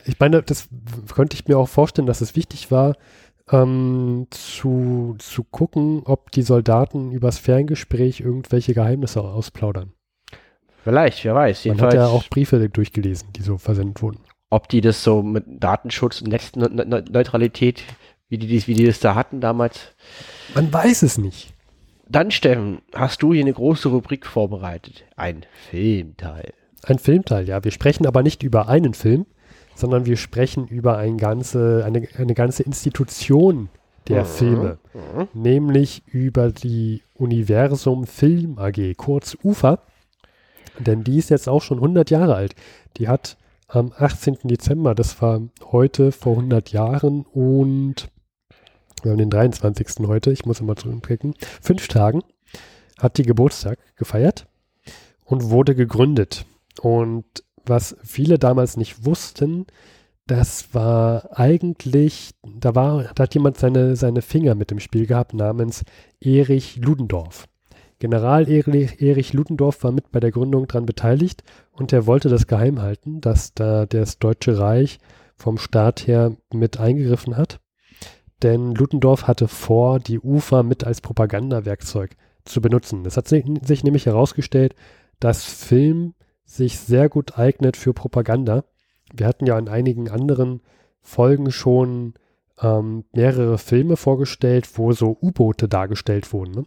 [0.05, 0.69] Ich meine, das
[1.13, 2.95] könnte ich mir auch vorstellen, dass es wichtig war,
[3.51, 9.93] ähm, zu, zu gucken, ob die Soldaten übers Ferngespräch irgendwelche Geheimnisse ausplaudern.
[10.83, 11.65] Vielleicht, wer weiß.
[11.65, 14.19] Man hat ja auch Briefe durchgelesen, die so versendet wurden.
[14.49, 17.83] Ob die das so mit Datenschutz und Netzneutralität,
[18.29, 19.93] wie die, wie die das da hatten damals.
[20.55, 21.53] Man weiß es nicht.
[22.09, 25.05] Dann, Steffen, hast du hier eine große Rubrik vorbereitet.
[25.15, 26.53] Ein Filmteil.
[26.83, 27.63] Ein Filmteil, ja.
[27.63, 29.25] Wir sprechen aber nicht über einen Film,
[29.75, 33.69] sondern wir sprechen über ein ganze, eine, eine ganze Institution
[34.07, 34.27] der mhm.
[34.27, 35.27] Filme, mhm.
[35.33, 39.79] nämlich über die Universum Film AG, kurz UFA.
[40.79, 42.55] Denn die ist jetzt auch schon 100 Jahre alt.
[42.97, 44.39] Die hat am 18.
[44.43, 48.09] Dezember, das war heute vor 100 Jahren und
[49.01, 50.07] wir haben den 23.
[50.07, 52.21] heute, ich muss immer zurückklicken, fünf Tagen
[52.99, 54.47] hat die Geburtstag gefeiert
[55.25, 56.45] und wurde gegründet.
[56.81, 57.25] Und
[57.65, 59.65] was viele damals nicht wussten,
[60.27, 65.33] das war eigentlich, da war, da hat jemand seine, seine Finger mit dem Spiel gehabt,
[65.33, 65.83] namens
[66.19, 67.47] Erich Ludendorff.
[68.01, 72.81] General Erich, Ludendorff war mit bei der Gründung dran beteiligt und er wollte das geheim
[72.81, 74.97] halten, dass da das Deutsche Reich
[75.35, 77.59] vom Staat her mit eingegriffen hat.
[78.41, 83.05] Denn Ludendorff hatte vor, die Ufer mit als Propagandawerkzeug zu benutzen.
[83.05, 84.73] Es hat sich, sich nämlich herausgestellt,
[85.19, 88.63] dass Film sich sehr gut eignet für Propaganda.
[89.13, 90.61] Wir hatten ja in einigen anderen
[91.03, 92.15] Folgen schon
[92.59, 96.51] ähm, mehrere Filme vorgestellt, wo so U-Boote dargestellt wurden.
[96.51, 96.65] Ne?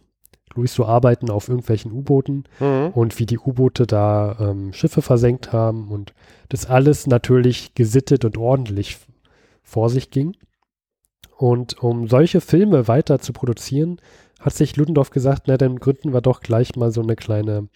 [0.55, 2.91] Luis so arbeiten auf irgendwelchen U-Booten Mhm.
[2.93, 6.13] und wie die U-Boote da ähm, Schiffe versenkt haben und
[6.49, 8.97] das alles natürlich gesittet und ordentlich
[9.63, 10.35] vor sich ging.
[11.37, 13.99] Und um solche Filme weiter zu produzieren,
[14.39, 17.67] hat sich Ludendorff gesagt, na dann gründen wir doch gleich mal so eine kleine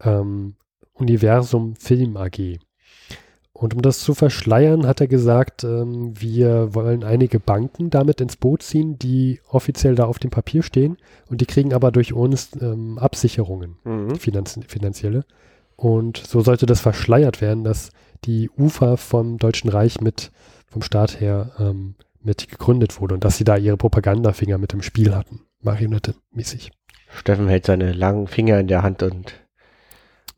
[0.00, 0.54] ähm,
[0.92, 2.58] Universum Film AG.
[3.60, 8.36] Und um das zu verschleiern, hat er gesagt, ähm, wir wollen einige Banken damit ins
[8.36, 10.96] Boot ziehen, die offiziell da auf dem Papier stehen
[11.28, 14.14] und die kriegen aber durch uns ähm, Absicherungen Mhm.
[14.14, 15.24] finanz finanzielle.
[15.74, 17.90] Und so sollte das verschleiert werden, dass
[18.24, 20.30] die Ufer vom Deutschen Reich mit
[20.68, 24.82] vom Staat her ähm, mit gegründet wurde und dass sie da ihre Propagandafinger mit im
[24.82, 25.40] Spiel hatten.
[25.62, 26.70] Marionette mäßig.
[27.10, 29.34] Steffen hält seine langen Finger in der Hand und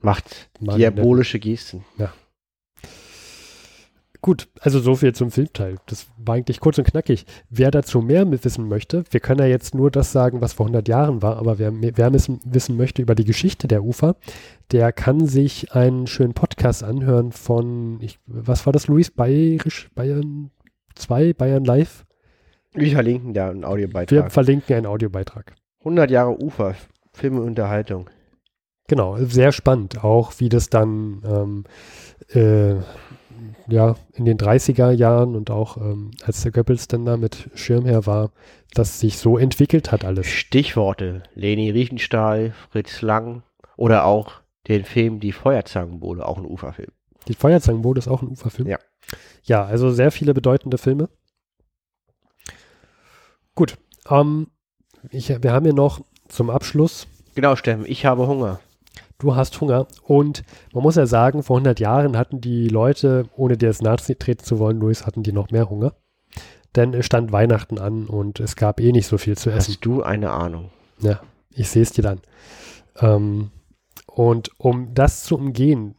[0.00, 0.94] macht Marionette.
[0.94, 1.84] diabolische Gesten.
[4.22, 5.76] Gut, also so viel zum Filmteil.
[5.86, 7.24] Das war eigentlich kurz und knackig.
[7.48, 10.66] Wer dazu mehr mit wissen möchte, wir können ja jetzt nur das sagen, was vor
[10.66, 14.16] 100 Jahren war, aber wer mehr wer wissen, möchte über die Geschichte der Ufer,
[14.72, 19.10] der kann sich einen schönen Podcast anhören von, ich, was war das, Luis?
[19.10, 20.50] Bayerisch, Bayern
[20.96, 22.04] 2, Bayern Live?
[22.74, 24.30] Wir verlinken da einen Wir Audiobeitrag.
[24.30, 25.54] verlinken einen Audiobeitrag.
[25.80, 26.74] 100 Jahre Ufer,
[27.14, 28.10] Film und Unterhaltung.
[28.86, 31.64] Genau, sehr spannend, auch wie das dann ähm,
[32.38, 32.82] äh,
[33.70, 38.06] ja, in den 30er Jahren und auch ähm, als der Goebbels dann da mit Schirmherr
[38.06, 38.30] war,
[38.74, 40.26] dass sich so entwickelt hat alles.
[40.26, 43.42] Stichworte: Leni Riefenstahl, Fritz Lang
[43.76, 44.32] oder auch
[44.68, 46.92] den Film Die Feuerzangenbowle, auch ein Uferfilm.
[47.28, 48.68] Die Feuerzangenbowle ist auch ein Uferfilm.
[48.68, 48.78] Ja.
[49.42, 51.08] Ja, also sehr viele bedeutende Filme.
[53.54, 53.78] Gut,
[54.08, 54.48] ähm,
[55.10, 58.60] ich, wir haben hier noch zum Abschluss Genau, Steffen, ich habe Hunger.
[59.20, 59.86] Du hast Hunger.
[60.02, 63.84] Und man muss ja sagen, vor 100 Jahren hatten die Leute, ohne dir jetzt
[64.18, 65.94] treten zu wollen, Luis, hatten die noch mehr Hunger.
[66.76, 69.72] Denn es stand Weihnachten an und es gab eh nicht so viel zu essen.
[69.72, 70.70] Hast du eine Ahnung?
[71.00, 72.20] Ja, ich sehe es dir dann.
[73.00, 73.50] Ähm,
[74.06, 75.94] und um das zu umgehen,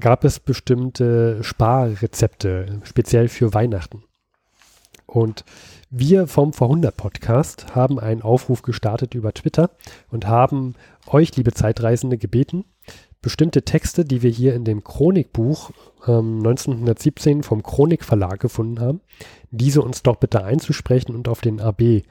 [0.00, 4.02] gab es bestimmte Sparrezepte, speziell für Weihnachten.
[5.06, 5.44] Und
[5.90, 9.70] wir vom Vorhundert Podcast haben einen Aufruf gestartet über Twitter
[10.10, 10.74] und haben
[11.06, 12.64] euch, liebe Zeitreisende, gebeten,
[13.22, 15.70] bestimmte Texte, die wir hier in dem Chronikbuch
[16.06, 19.00] ähm, 1917 vom Chronik Verlag gefunden haben,
[19.50, 22.02] diese uns doch bitte einzusprechen und auf den AB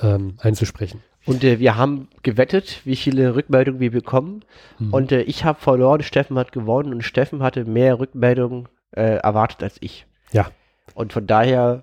[0.00, 1.02] ähm, einzusprechen.
[1.28, 4.44] Und äh, wir haben gewettet, wie viele Rückmeldungen wir bekommen.
[4.78, 4.94] Mhm.
[4.94, 9.62] Und äh, ich habe verloren, Steffen hat gewonnen und Steffen hatte mehr Rückmeldungen äh, erwartet
[9.62, 10.06] als ich.
[10.32, 10.50] Ja.
[10.94, 11.82] Und von daher,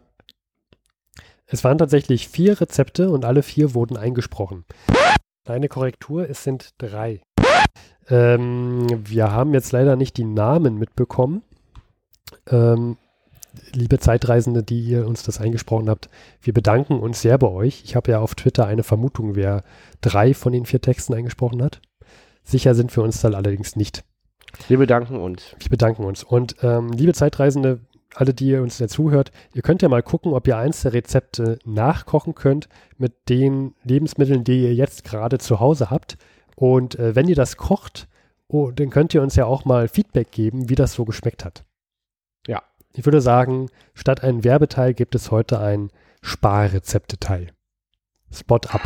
[1.48, 4.66] Es waren tatsächlich vier Rezepte und alle vier wurden eingesprochen.
[5.48, 7.22] Eine Korrektur, es sind drei.
[8.10, 11.44] Ähm, wir haben jetzt leider nicht die Namen mitbekommen.
[12.48, 12.98] Ähm,
[13.74, 16.10] liebe Zeitreisende, die ihr uns das eingesprochen habt,
[16.42, 17.84] wir bedanken uns sehr bei euch.
[17.86, 19.64] Ich habe ja auf Twitter eine Vermutung, wer
[20.02, 21.80] drei von den vier Texten eingesprochen hat.
[22.44, 24.04] Sicher sind wir uns dann allerdings nicht.
[24.68, 25.56] wir bedanken uns.
[25.60, 26.24] Wir bedanken uns.
[26.24, 27.82] Und ähm, liebe Zeitreisende,
[28.16, 31.60] alle, die ihr uns dazuhört, ihr könnt ja mal gucken, ob ihr eins der Rezepte
[31.66, 36.18] nachkochen könnt mit den Lebensmitteln, die ihr jetzt gerade zu Hause habt.
[36.56, 38.08] Und äh, wenn ihr das kocht,
[38.48, 41.66] oh, dann könnt ihr uns ja auch mal Feedback geben, wie das so geschmeckt hat.
[42.48, 42.62] Ja.
[42.94, 45.90] Ich würde sagen, statt einen Werbeteil gibt es heute ein
[46.22, 47.48] Sparrezepteteil.
[48.32, 48.82] Spot ab.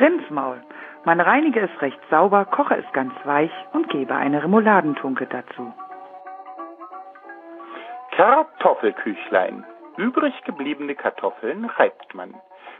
[0.00, 0.60] Rindsmaul.
[1.04, 5.72] Man reinige es recht sauber, koche es ganz weich und gebe eine Remouladentunke dazu.
[8.12, 9.64] Kartoffelküchlein.
[9.98, 12.34] Übrig gebliebene Kartoffeln reibt man.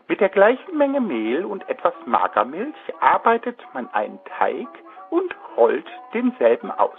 [0.09, 4.69] Mit der gleichen Menge Mehl und etwas Magermilch arbeitet man einen Teig
[5.11, 6.99] und rollt denselben aus.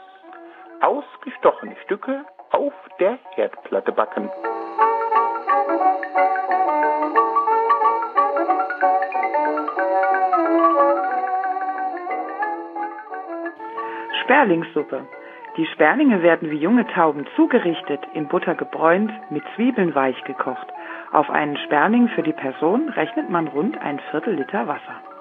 [0.81, 4.29] Ausgestochene Stücke auf der Herdplatte backen.
[14.25, 15.07] Sperlingssuppe.
[15.55, 20.67] Die Sperlinge werden wie junge Tauben zugerichtet, in Butter gebräunt, mit Zwiebeln weich gekocht.
[21.11, 25.14] Auf einen Sperling für die Person rechnet man rund ein Viertel Liter Wasser.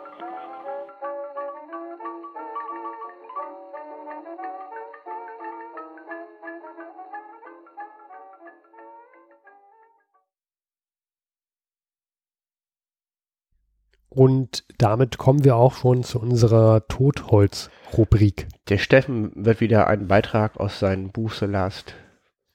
[14.15, 18.47] Und damit kommen wir auch schon zu unserer Totholz-Rubrik.
[18.69, 21.95] Der Steffen wird wieder einen Beitrag aus seinem Buch The Last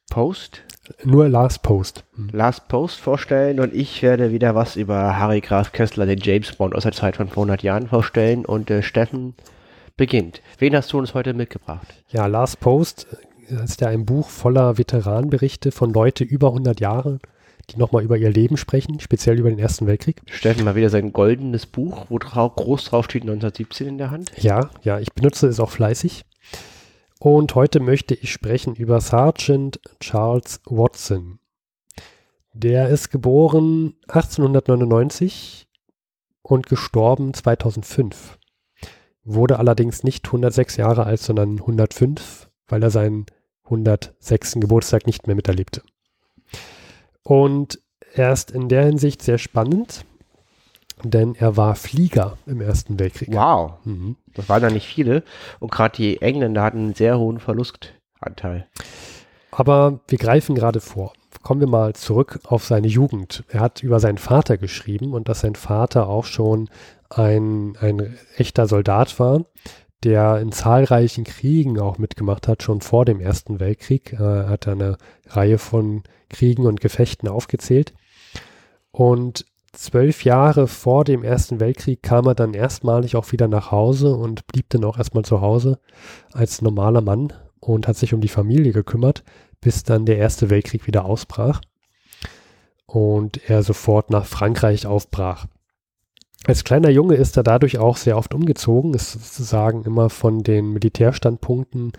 [0.09, 0.63] Post,
[1.03, 2.03] Nur Last Post.
[2.15, 2.29] Hm.
[2.31, 6.73] Last Post vorstellen und ich werde wieder was über Harry Graf Kessler, den James Bond
[6.73, 9.35] aus der Zeit von vor 100 Jahren vorstellen und äh, Steffen
[9.97, 10.41] beginnt.
[10.57, 11.85] Wen hast du uns heute mitgebracht?
[12.07, 13.07] Ja, Last Post
[13.49, 17.19] ist ja ein Buch voller Veteranenberichte von Leute über 100 Jahre,
[17.73, 20.21] die nochmal über ihr Leben sprechen, speziell über den Ersten Weltkrieg.
[20.25, 24.31] Steffen mal wieder sein goldenes Buch, wo drau groß drauf steht 1917 in der Hand.
[24.37, 26.25] Ja, ja, ich benutze es auch fleißig.
[27.19, 31.39] Und heute möchte ich sprechen über Sergeant Charles Watson.
[32.53, 35.67] Der ist geboren 1899
[36.41, 38.39] und gestorben 2005.
[39.23, 43.25] Wurde allerdings nicht 106 Jahre alt, sondern 105, weil er seinen
[43.65, 44.55] 106.
[44.55, 45.83] Geburtstag nicht mehr miterlebte.
[47.23, 47.79] Und
[48.13, 50.05] er ist in der Hinsicht sehr spannend,
[51.03, 53.29] denn er war Flieger im Ersten Weltkrieg.
[53.31, 54.15] Wow, Mhm.
[54.33, 55.23] das waren ja nicht viele
[55.59, 58.67] und gerade die Engländer hatten einen sehr hohen Verlustanteil.
[59.51, 61.13] Aber wir greifen gerade vor.
[61.41, 63.43] Kommen wir mal zurück auf seine Jugend.
[63.47, 66.69] Er hat über seinen Vater geschrieben und dass sein Vater auch schon
[67.09, 69.45] ein, ein echter Soldat war,
[70.03, 74.13] der in zahlreichen Kriegen auch mitgemacht hat, schon vor dem Ersten Weltkrieg.
[74.13, 77.93] Er hat eine Reihe von Kriegen und Gefechten aufgezählt.
[78.91, 84.15] Und zwölf Jahre vor dem Ersten Weltkrieg kam er dann erstmalig auch wieder nach Hause
[84.15, 85.79] und blieb dann auch erstmal zu Hause
[86.31, 89.23] als normaler Mann und hat sich um die Familie gekümmert,
[89.61, 91.61] bis dann der Erste Weltkrieg wieder ausbrach
[92.85, 95.45] und er sofort nach Frankreich aufbrach.
[96.45, 100.71] Als kleiner Junge ist er dadurch auch sehr oft umgezogen, ist sozusagen immer von den
[100.71, 101.91] Militärstandpunkten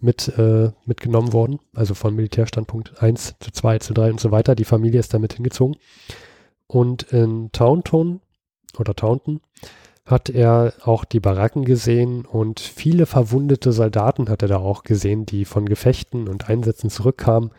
[0.00, 4.54] mit, äh, mitgenommen worden, also von Militärstandpunkt 1 zu 2 zu 3 und so weiter.
[4.54, 5.76] Die Familie ist damit hingezogen.
[6.68, 8.20] Und in Taunton
[8.78, 9.40] oder Taunton
[10.04, 15.26] hat er auch die Baracken gesehen und viele verwundete Soldaten hat er da auch gesehen,
[15.26, 17.50] die von Gefechten und Einsätzen zurückkamen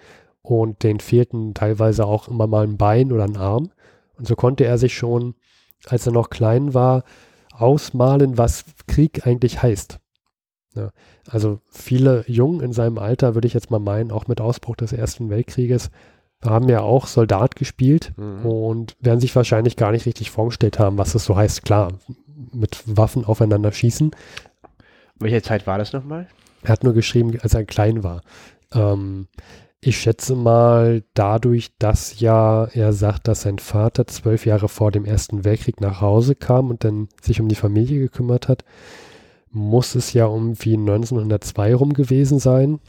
[0.42, 3.72] und denen fehlten teilweise auch immer mal ein Bein oder ein Arm.
[4.18, 5.36] Und so konnte er sich schon,
[5.88, 7.04] als er noch klein war,
[7.54, 10.00] ausmalen, was Krieg eigentlich heißt.
[10.76, 10.92] Ja,
[11.30, 14.94] also viele Jungen in seinem Alter, würde ich jetzt mal meinen, auch mit Ausbruch des
[14.94, 15.90] Ersten Weltkrieges,
[16.44, 18.46] haben ja auch Soldat gespielt Mhm.
[18.46, 21.64] und werden sich wahrscheinlich gar nicht richtig vorgestellt haben, was das so heißt.
[21.66, 21.94] Klar,
[22.54, 24.12] mit Waffen aufeinander schießen.
[25.20, 26.28] Welche Zeit war das nochmal?
[26.64, 28.22] Er hat nur geschrieben, als er klein war.
[28.74, 29.28] Ähm,
[29.82, 35.06] ich schätze mal dadurch, dass ja er sagt, dass sein Vater zwölf Jahre vor dem
[35.06, 38.66] Ersten Weltkrieg nach Hause kam und dann sich um die Familie gekümmert hat,
[39.52, 42.80] muss es ja um wie 1902 rum gewesen sein.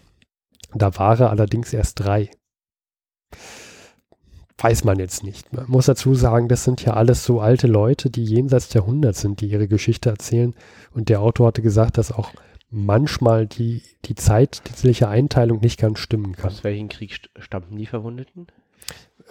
[0.75, 2.31] Da war er allerdings erst drei.
[4.59, 5.53] Weiß man jetzt nicht.
[5.53, 9.17] Man muss dazu sagen, das sind ja alles so alte Leute, die jenseits der 100
[9.17, 10.55] sind, die ihre Geschichte erzählen.
[10.93, 12.33] Und der Autor hatte gesagt, dass auch
[12.71, 16.51] manchmal die, die zeitliche Einteilung nicht ganz stimmen kann.
[16.51, 18.47] Aus welchem Krieg st- stammten die Verwundeten?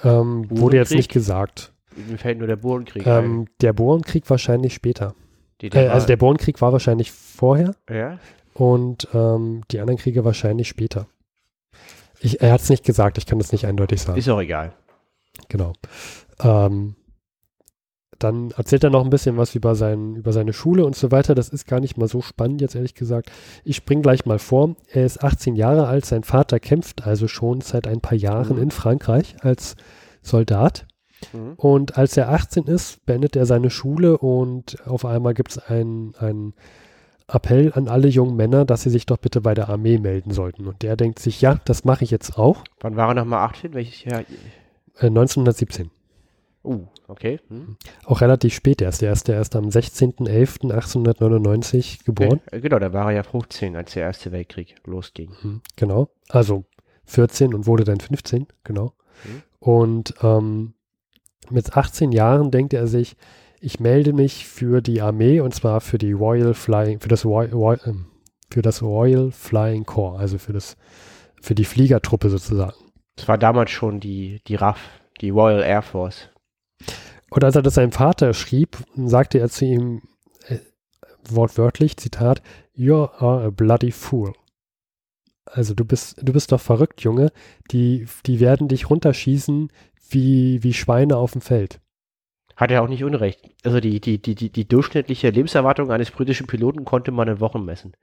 [0.04, 1.74] Ähm, wurde jetzt nicht gesagt.
[2.08, 3.26] Mir fällt nur der Bohrenkrieg ein.
[3.26, 5.16] Ähm, der Bohrenkrieg wahrscheinlich später.
[5.62, 8.20] Äh, also der Bohrenkrieg war wahrscheinlich vorher ja?
[8.54, 11.08] und ähm, die anderen Kriege wahrscheinlich später.
[12.22, 14.18] Ich, er hat es nicht gesagt, ich kann das nicht eindeutig sagen.
[14.18, 14.74] Ist auch egal.
[15.48, 15.74] Genau.
[16.42, 16.96] Ähm,
[18.20, 21.36] dann erzählt er noch ein bisschen was über, sein, über seine Schule und so weiter.
[21.36, 23.32] Das ist gar nicht mal so spannend, jetzt ehrlich gesagt.
[23.64, 24.76] Ich spring gleich mal vor.
[24.92, 28.64] Er ist 18 Jahre alt, sein Vater kämpft also schon seit ein paar Jahren Mhm.
[28.64, 29.76] in Frankreich als
[30.22, 30.86] Soldat.
[31.34, 31.54] Mhm.
[31.58, 36.14] Und als er 18 ist, beendet er seine Schule und auf einmal gibt es einen,
[36.20, 36.54] einen
[37.28, 40.66] Appell an alle jungen Männer, dass sie sich doch bitte bei der Armee melden sollten.
[40.68, 42.64] Und der denkt sich, ja, das mache ich jetzt auch.
[42.80, 43.74] Wann war er nochmal 18?
[43.74, 44.22] Welches Jahr?
[45.00, 45.92] Äh, 1917.
[46.64, 47.40] Uh, okay.
[47.48, 47.78] Hm.
[48.06, 49.02] Auch relativ spät erst.
[49.02, 52.42] Er ist, er ist am 16.11.1899 geboren.
[52.52, 55.32] Äh, Genau, da war er ja 15, als der Erste Weltkrieg losging.
[55.42, 56.10] Mhm, Genau.
[56.28, 56.66] Also
[57.06, 58.94] 14 und wurde dann 15, genau.
[59.24, 59.42] Mhm.
[59.60, 60.74] Und ähm,
[61.50, 63.16] mit 18 Jahren denkt er sich,
[63.62, 67.52] ich melde mich für die Armee und zwar für die Royal Flying, für das Royal,
[67.52, 68.06] Royal, ähm,
[68.52, 70.78] für das Royal Flying Corps, also für das,
[71.42, 72.76] für die Fliegertruppe sozusagen.
[73.16, 74.80] Das war damals schon die, die RAF,
[75.20, 76.30] die Royal Air Force.
[77.30, 80.02] Und als er das seinem Vater schrieb, sagte er zu ihm
[80.48, 80.58] äh,
[81.28, 82.42] wortwörtlich, Zitat,
[82.74, 84.34] You are a bloody fool.
[85.46, 87.32] Also du bist, du bist doch verrückt, Junge.
[87.72, 89.70] Die, die werden dich runterschießen
[90.10, 91.82] wie, wie Schweine auf dem Feld.
[92.56, 93.50] Hat er auch nicht unrecht.
[93.64, 97.64] Also die, die, die, die, die durchschnittliche Lebenserwartung eines britischen Piloten konnte man in Wochen
[97.64, 97.94] messen.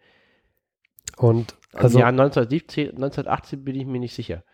[1.16, 4.44] Und Im also, Jahr 1917, 1918 bin ich mir nicht sicher.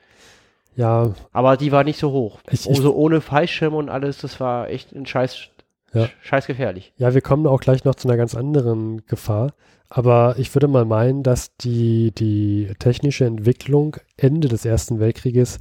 [0.77, 2.41] Ja, Aber die war nicht so hoch.
[2.51, 5.49] Ich- ich- also ohne Fallschirm und alles, das war echt ein scheiß
[5.95, 6.09] Ja.
[6.23, 6.93] Scheiß gefährlich.
[6.97, 9.53] Ja, wir kommen auch gleich noch zu einer ganz anderen Gefahr.
[9.91, 15.59] Aber ich würde mal meinen, dass die, die technische Entwicklung Ende des Ersten Weltkrieges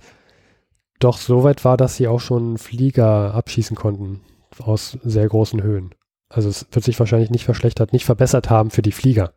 [1.00, 4.22] doch so weit war, dass sie auch schon Flieger abschießen konnten
[4.64, 5.94] aus sehr großen Höhen.
[6.30, 9.34] Also es wird sich wahrscheinlich nicht verschlechtert, nicht verbessert haben für die Flieger.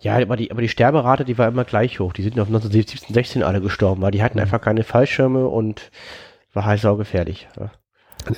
[0.00, 2.12] Ja, aber die, aber die Sterberate, die war immer gleich hoch.
[2.12, 5.90] Die sind auf 1917, 16 alle gestorben, weil die hatten einfach keine Fallschirme und
[6.52, 7.48] war halt saugefährlich.
[7.58, 7.70] Ja.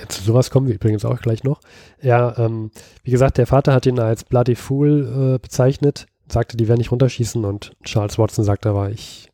[0.09, 1.61] Zu sowas kommen wir übrigens auch gleich noch.
[2.03, 2.71] Ja, ähm,
[3.05, 6.91] wie gesagt, der Vater hat ihn als Bloody Fool äh, bezeichnet, sagte, die werden nicht
[6.93, 9.29] runterschießen und Charles Watson sagte aber, ich,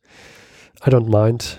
[0.86, 1.58] I don't mind,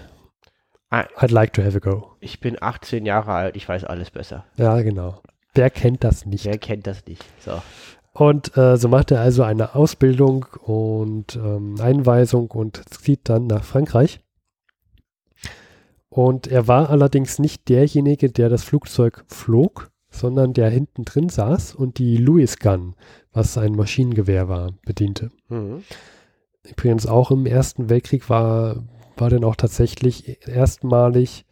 [0.93, 1.07] Ah.
[1.17, 2.11] I'd like to have a go.
[2.19, 4.45] Ich bin 18 Jahre alt, ich weiß alles besser.
[4.57, 5.23] Ja, genau.
[5.55, 6.45] Wer kennt das nicht?
[6.45, 7.25] Wer kennt das nicht?
[7.39, 7.63] So.
[8.13, 13.63] Und äh, so macht er also eine Ausbildung und ähm, Einweisung und zieht dann nach
[13.63, 14.19] Frankreich.
[16.09, 21.73] Und er war allerdings nicht derjenige, der das Flugzeug flog, sondern der hinten drin saß
[21.73, 22.93] und die Louis Gun,
[23.31, 25.31] was ein Maschinengewehr war, bediente.
[25.49, 25.83] Mhm.
[26.63, 28.83] Übrigens auch im Ersten Weltkrieg war,
[29.17, 31.45] war dann auch tatsächlich erstmalig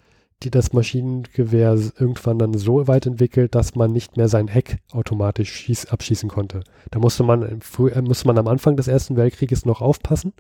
[0.44, 5.52] die, das Maschinengewehr irgendwann dann so weit entwickelt, dass man nicht mehr sein Heck automatisch
[5.52, 6.62] schieß, abschießen konnte.
[6.90, 10.34] Da musste man, äh, musste man am Anfang des Ersten Weltkrieges noch aufpassen.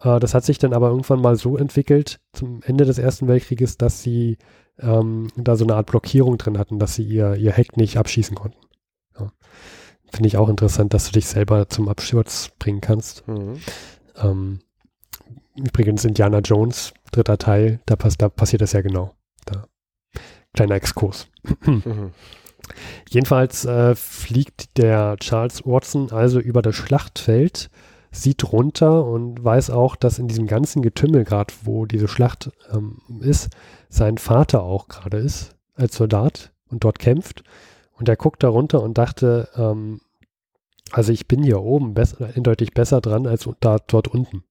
[0.00, 3.76] Äh, das hat sich dann aber irgendwann mal so entwickelt, zum Ende des Ersten Weltkrieges,
[3.76, 4.38] dass sie
[4.78, 8.36] ähm, da so eine Art Blockierung drin hatten, dass sie ihr, ihr Heck nicht abschießen
[8.36, 8.58] konnten.
[9.18, 9.32] Ja.
[10.10, 13.26] Finde ich auch interessant, dass du dich selber zum Absturz bringen kannst.
[13.28, 13.54] Mhm.
[14.16, 14.58] Ähm,
[15.56, 19.14] übrigens Indiana Jones, dritter Teil, da, pass, da passiert das ja genau.
[19.44, 19.66] Da.
[20.54, 21.28] Kleiner Exkurs.
[21.64, 22.12] Mhm.
[23.10, 27.70] Jedenfalls äh, fliegt der Charles Watson also über das Schlachtfeld,
[28.10, 33.00] sieht runter und weiß auch, dass in diesem ganzen Getümmel, gerade wo diese Schlacht ähm,
[33.20, 33.50] ist,
[33.88, 37.42] sein Vater auch gerade ist als Soldat und dort kämpft.
[37.92, 40.00] Und er guckt da runter und dachte, ähm,
[40.90, 44.44] also ich bin hier oben besser, eindeutig besser dran als da, dort unten.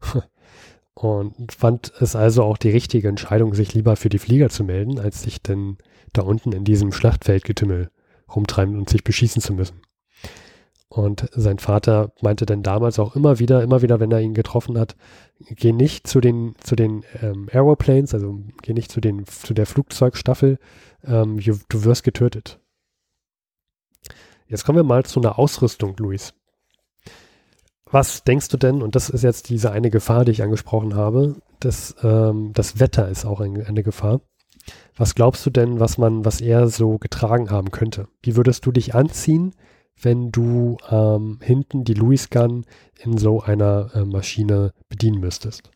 [0.94, 4.98] und fand es also auch die richtige Entscheidung, sich lieber für die Flieger zu melden,
[4.98, 5.78] als sich denn
[6.12, 7.90] da unten in diesem Schlachtfeldgetümmel
[8.34, 9.80] rumtreiben und sich beschießen zu müssen.
[10.92, 14.76] Und sein Vater meinte dann damals auch immer wieder, immer wieder, wenn er ihn getroffen
[14.76, 14.96] hat,
[15.38, 19.66] geh nicht zu den, zu den ähm, Aeroplanes, also geh nicht zu, den, zu der
[19.66, 20.58] Flugzeugstaffel,
[21.04, 22.58] ähm, du, wirst getötet.
[24.48, 26.34] Jetzt kommen wir mal zu einer Ausrüstung, Luis.
[27.90, 31.36] Was denkst du denn, und das ist jetzt diese eine Gefahr, die ich angesprochen habe,
[31.58, 34.20] das, ähm, das Wetter ist auch ein, eine Gefahr.
[34.96, 38.06] Was glaubst du denn, was man, was er so getragen haben könnte?
[38.22, 39.54] Wie würdest du dich anziehen,
[40.00, 42.64] wenn du ähm, hinten die Louis Gun
[42.98, 45.70] in so einer äh, Maschine bedienen müsstest?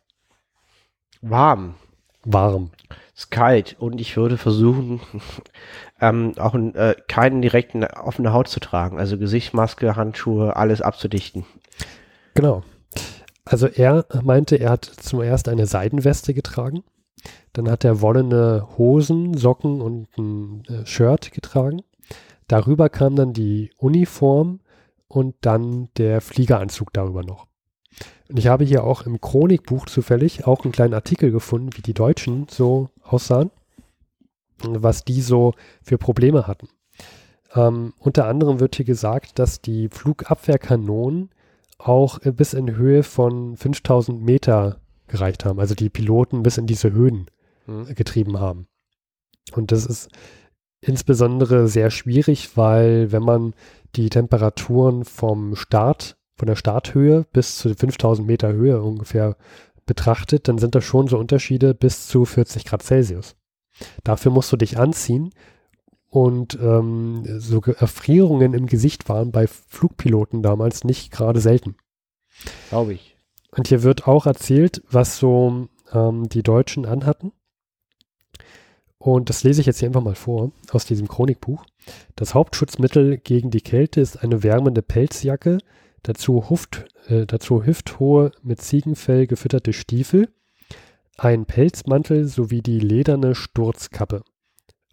[1.20, 1.74] Warm.
[2.26, 2.70] Warm.
[3.14, 5.00] ist kalt und ich würde versuchen,
[6.00, 8.98] ähm, auch äh, keinen direkten offene Haut zu tragen.
[8.98, 11.44] Also Gesichtsmaske, Handschuhe, alles abzudichten.
[12.34, 12.62] Genau.
[13.44, 16.82] Also er meinte, er hat zuerst eine Seidenweste getragen.
[17.52, 21.82] Dann hat er wollene Hosen, Socken und ein äh, Shirt getragen.
[22.48, 24.60] Darüber kam dann die Uniform
[25.08, 27.46] und dann der Fliegeranzug darüber noch.
[28.28, 31.94] Und ich habe hier auch im Chronikbuch zufällig auch einen kleinen Artikel gefunden, wie die
[31.94, 33.50] Deutschen so aussahen,
[34.62, 36.68] was die so für Probleme hatten.
[37.54, 41.30] Ähm, unter anderem wird hier gesagt, dass die Flugabwehrkanonen
[41.84, 46.66] auch äh, bis in Höhe von 5000 Meter gereicht haben, also die Piloten bis in
[46.66, 47.26] diese Höhen
[47.66, 47.94] Hm.
[47.94, 48.66] getrieben haben.
[49.52, 50.08] Und das ist
[50.80, 53.54] insbesondere sehr schwierig, weil wenn man
[53.96, 59.36] die Temperaturen vom Start, von der Starthöhe bis zu 5000 Meter Höhe ungefähr
[59.86, 63.36] betrachtet, dann sind das schon so Unterschiede bis zu 40 Grad Celsius.
[64.02, 65.30] Dafür musst du dich anziehen
[66.14, 71.74] und ähm, so Ge- Erfrierungen im Gesicht waren bei Flugpiloten damals nicht gerade selten.
[72.68, 73.16] Glaube ich.
[73.50, 77.32] Und hier wird auch erzählt, was so ähm, die Deutschen anhatten.
[78.96, 81.64] Und das lese ich jetzt hier einfach mal vor aus diesem Chronikbuch.
[82.14, 85.58] Das Hauptschutzmittel gegen die Kälte ist eine wärmende Pelzjacke,
[86.04, 90.28] dazu, Huft, äh, dazu hüfthohe mit Ziegenfell gefütterte Stiefel,
[91.16, 94.22] ein Pelzmantel sowie die lederne Sturzkappe.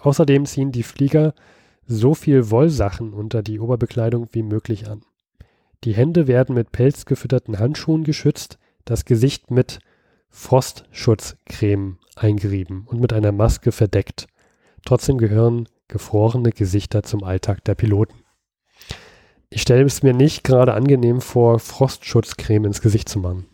[0.02, 1.34] Außerdem ziehen die Flieger
[1.86, 5.02] so viel Wollsachen unter die Oberbekleidung wie möglich an.
[5.84, 9.80] Die Hände werden mit pelzgefütterten Handschuhen geschützt, das Gesicht mit
[10.30, 14.28] Frostschutzcreme eingerieben und mit einer Maske verdeckt.
[14.86, 18.16] Trotzdem gehören gefrorene Gesichter zum Alltag der Piloten.
[19.49, 23.45] Ich stelle es mir nicht gerade angenehm vor, Frostschutzcreme ins Gesicht zu machen.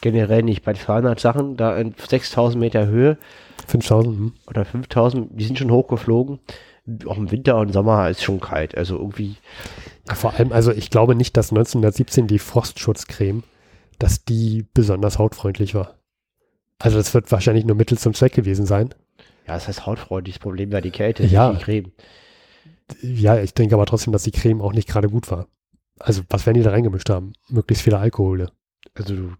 [0.00, 0.64] Generell nicht.
[0.64, 3.18] Bei 200 Sachen, da in 6000 Meter Höhe
[3.66, 4.32] 5000, hm?
[4.48, 6.40] oder 5000, die sind schon hochgeflogen.
[7.06, 8.76] auch im Winter und Sommer ist schon kalt.
[8.76, 9.36] Also irgendwie,
[10.12, 13.42] Vor allem, also ich glaube nicht, dass 1917 die Frostschutzcreme,
[13.98, 15.96] dass die besonders hautfreundlich war.
[16.78, 18.94] Also das wird wahrscheinlich nur Mittel zum Zweck gewesen sein.
[19.46, 20.36] ja, das heißt hautfreundlich.
[20.36, 21.50] Das Problem war die Kälte, Ja.
[21.50, 21.92] nicht die Creme.
[23.02, 25.46] Ja, ich denke aber trotzdem, dass die Creme auch nicht gerade gut war.
[25.98, 27.34] Also was werden die da reingemischt haben?
[27.48, 28.50] Möglichst viele Alkohole.
[28.94, 29.32] Also du,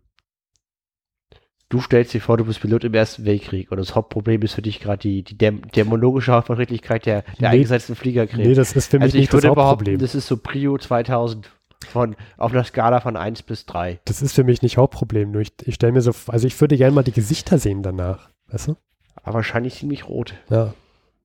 [1.71, 4.63] du stellst dir vor, du bist Pilot im Ersten Weltkrieg und das Hauptproblem ist für
[4.63, 7.47] dich gerade die, die Däm dämonologische Hautverträglichkeit der, der Nee.
[7.47, 8.49] eingesetzten Fliegercreme.
[8.49, 9.99] Nee, das ist für mich also ich nicht das Hauptproblem.
[9.99, 11.51] das ist so Prio 2000
[11.89, 14.01] von, auf einer Skala von 1 bis 3.
[14.05, 15.31] Das ist für mich nicht Hauptproblem.
[15.31, 18.29] Nur ich, ich stelle mir so, also ich würde gerne mal die Gesichter sehen danach.
[18.49, 18.77] Weißt du?
[19.23, 20.35] Aber wahrscheinlich ziemlich rot.
[20.51, 20.75] Ja.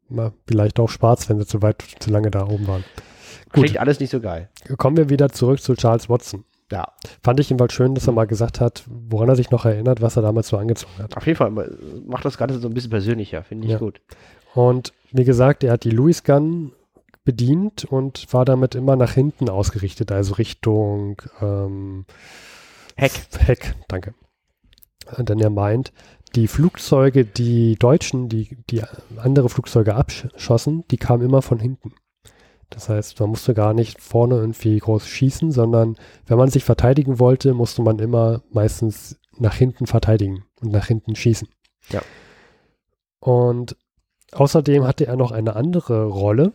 [0.08, 2.84] Mal vielleicht auch schwarz, wenn sie zu weit, zu lange da oben waren.
[3.52, 3.64] Gut.
[3.66, 4.50] Klingt alles nicht so geil.
[4.78, 6.46] Kommen wir wieder zurück zu Charles Watson.
[6.72, 6.88] Ja,
[7.24, 10.16] Fand ich jedenfalls schön, dass er mal gesagt hat, woran er sich noch erinnert, was
[10.16, 11.16] er damals so angezogen hat.
[11.16, 13.78] auf jeden Fall äh, macht das Ganze so ein bisschen persönlicher, finde ich Ja.
[13.78, 14.02] gut.
[14.56, 16.72] Und wie gesagt, er hat die Louis Gun
[17.24, 22.06] bedient und war damit immer nach hinten ausgerichtet, also Richtung ähm,
[22.96, 23.12] Heck.
[23.40, 24.14] Heck, danke.
[25.18, 25.92] Und Denn er meint,
[26.36, 28.82] die Flugzeuge, die Deutschen, die, die
[29.18, 31.94] andere Flugzeuge abschossen, die kamen immer von hinten.
[32.76, 35.96] Das heißt, man musste gar nicht vorne irgendwie groß schießen, sondern
[36.28, 41.16] wenn man sich verteidigen wollte, musste man immer meistens nach hinten verteidigen und nach hinten
[41.16, 41.48] schießen.
[41.90, 42.02] Ja.
[43.22, 43.78] Und
[44.34, 46.52] außerdem hatte er noch eine andere Rolle,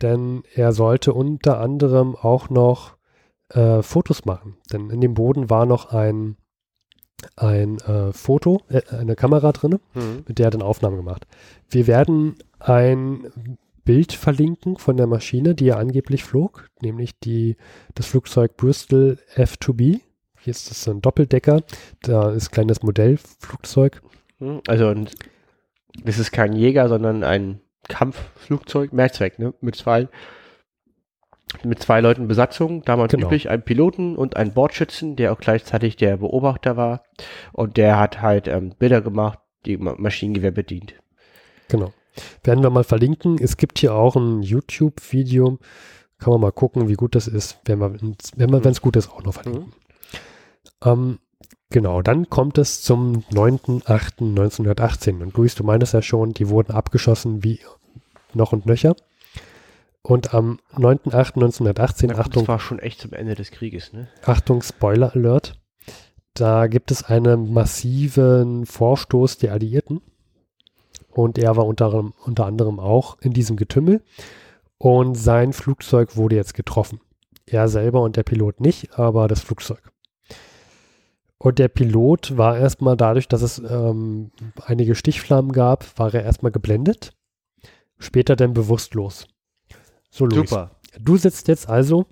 [0.00, 2.96] denn er sollte unter anderem auch noch
[3.48, 4.58] äh, Fotos machen.
[4.72, 6.36] Denn in dem Boden war noch ein,
[7.34, 10.22] ein äh, Foto, äh, eine Kamera drin, Mhm.
[10.28, 11.26] mit der er dann Aufnahmen gemacht.
[11.68, 17.56] Wir werden ein Bild verlinken von der Maschine, die er angeblich flog, nämlich die,
[17.94, 20.00] das Flugzeug Bristol F2B.
[20.40, 21.62] Hier ist das so ein Doppeldecker,
[22.02, 24.02] da ist ein kleines Modellflugzeug.
[24.38, 24.60] Mhm.
[24.66, 25.14] Also und
[26.04, 29.54] das ist kein Jäger, sondern ein Kampfflugzeug, Mehrzweck, ne?
[29.60, 30.08] Mit zwei
[31.64, 33.26] mit zwei Leuten Besatzung, damals Genau.
[33.26, 37.04] üblich, ein Piloten und ein Bordschützen, der auch gleichzeitig der Beobachter war.
[37.52, 40.94] Und der hat halt ähm, Bilder gemacht, die Ma- Maschinengewehr bedient.
[41.68, 41.92] Genau.
[42.44, 43.38] Werden wir mal verlinken.
[43.40, 45.58] Es gibt hier auch ein YouTube-Video.
[46.18, 47.58] Kann man mal gucken, wie gut das ist.
[47.64, 47.94] Wenn wir,
[48.36, 49.72] wenn es gut ist, auch noch verlinken.
[50.84, 51.18] Ähm,
[51.70, 55.22] genau, dann kommt es zum 9.8.1918.
[55.22, 57.60] Und Luis, du meintest ja schon, die wurden abgeschossen wie
[58.34, 58.94] noch und nöcher.
[60.02, 64.08] Und am 9.8.1918, Na gut, Achtung, Das war schon echt zum Ende des Krieges, ne?
[64.24, 65.60] Achtung, Spoiler Alert.
[66.34, 70.00] Da gibt es einen massiven Vorstoß der Alliierten.
[71.12, 74.02] Und er war unter, unter anderem auch in diesem Getümmel.
[74.78, 77.00] Und sein Flugzeug wurde jetzt getroffen.
[77.46, 79.92] Er selber und der Pilot nicht, aber das Flugzeug.
[81.38, 84.30] Und der Pilot war erstmal dadurch, dass es ähm,
[84.64, 87.14] einige Stichflammen gab, war er erstmal geblendet.
[87.98, 89.26] Später dann bewusstlos.
[90.10, 90.50] So, Luis.
[90.50, 90.76] Super.
[91.00, 92.06] Du sitzt jetzt also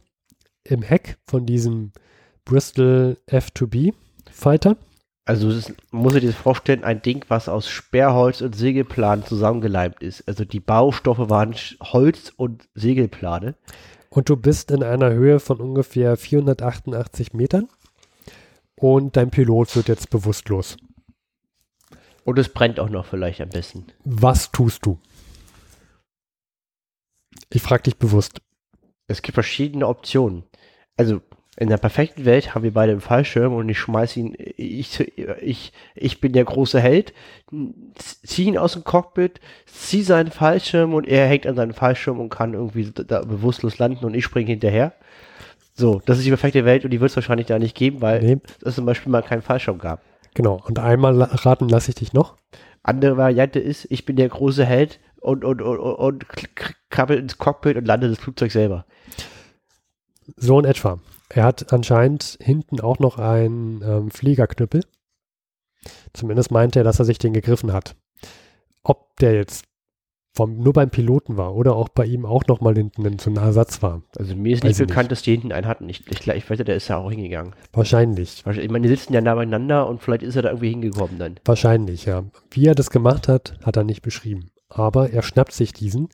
[0.64, 1.92] im Heck von diesem
[2.44, 3.94] Bristol F2B
[4.30, 4.76] Fighter.
[5.30, 10.26] Also es muss sich das vorstellen, ein Ding, was aus Sperrholz und Segelplan zusammengeleimt ist.
[10.26, 13.54] Also die Baustoffe waren Holz und Segelplane.
[14.08, 17.68] Und du bist in einer Höhe von ungefähr 488 Metern.
[18.74, 20.76] Und dein Pilot wird jetzt bewusstlos.
[22.24, 23.86] Und es brennt auch noch vielleicht am besten.
[24.02, 24.98] Was tust du?
[27.50, 28.42] Ich frage dich bewusst.
[29.06, 30.42] Es gibt verschiedene Optionen.
[30.96, 31.20] Also
[31.60, 34.98] in der perfekten Welt haben wir beide einen Fallschirm und ich schmeiß ihn, ich,
[35.42, 37.12] ich, ich bin der große Held,
[37.94, 42.30] zieh ihn aus dem Cockpit, zieh seinen Fallschirm und er hängt an seinem Fallschirm und
[42.30, 44.94] kann irgendwie da bewusstlos landen und ich springe hinterher.
[45.74, 48.22] So, das ist die perfekte Welt und die wird es wahrscheinlich da nicht geben, weil
[48.22, 50.02] Nee, es zum Beispiel mal keinen Fallschirm gab.
[50.34, 50.62] genau.
[50.66, 52.36] Und einmal raten lasse ich dich noch.
[52.82, 56.26] Andere Variante ist, ich bin der große Held und, und, und, und, und
[56.88, 58.86] krabbel ins Cockpit und lande das Flugzeug selber.
[60.36, 60.98] So in etwa.
[61.32, 64.82] Er hat anscheinend hinten auch noch einen ähm, Fliegerknüppel.
[66.12, 67.96] Zumindest meinte er, dass er sich den gegriffen hat.
[68.82, 69.64] Ob der jetzt
[70.36, 73.36] vom, nur beim Piloten war oder auch bei ihm auch nochmal hinten in so ein
[73.36, 74.02] Ersatz war.
[74.16, 75.12] Also mir ist nicht ich bekannt, nicht.
[75.12, 75.88] dass die hinten einen hatten.
[75.88, 77.54] Ich, ich, ich wette, der ist ja auch hingegangen.
[77.72, 78.44] Wahrscheinlich.
[78.44, 81.18] Wahrscheinlich- Ich meine, die sitzen ja nah beieinander und vielleicht ist er da irgendwie hingekommen
[81.18, 81.40] dann.
[81.44, 82.24] Wahrscheinlich, ja.
[82.50, 84.50] Wie er das gemacht hat, hat er nicht beschrieben.
[84.68, 86.08] Aber er schnappt sich diesen.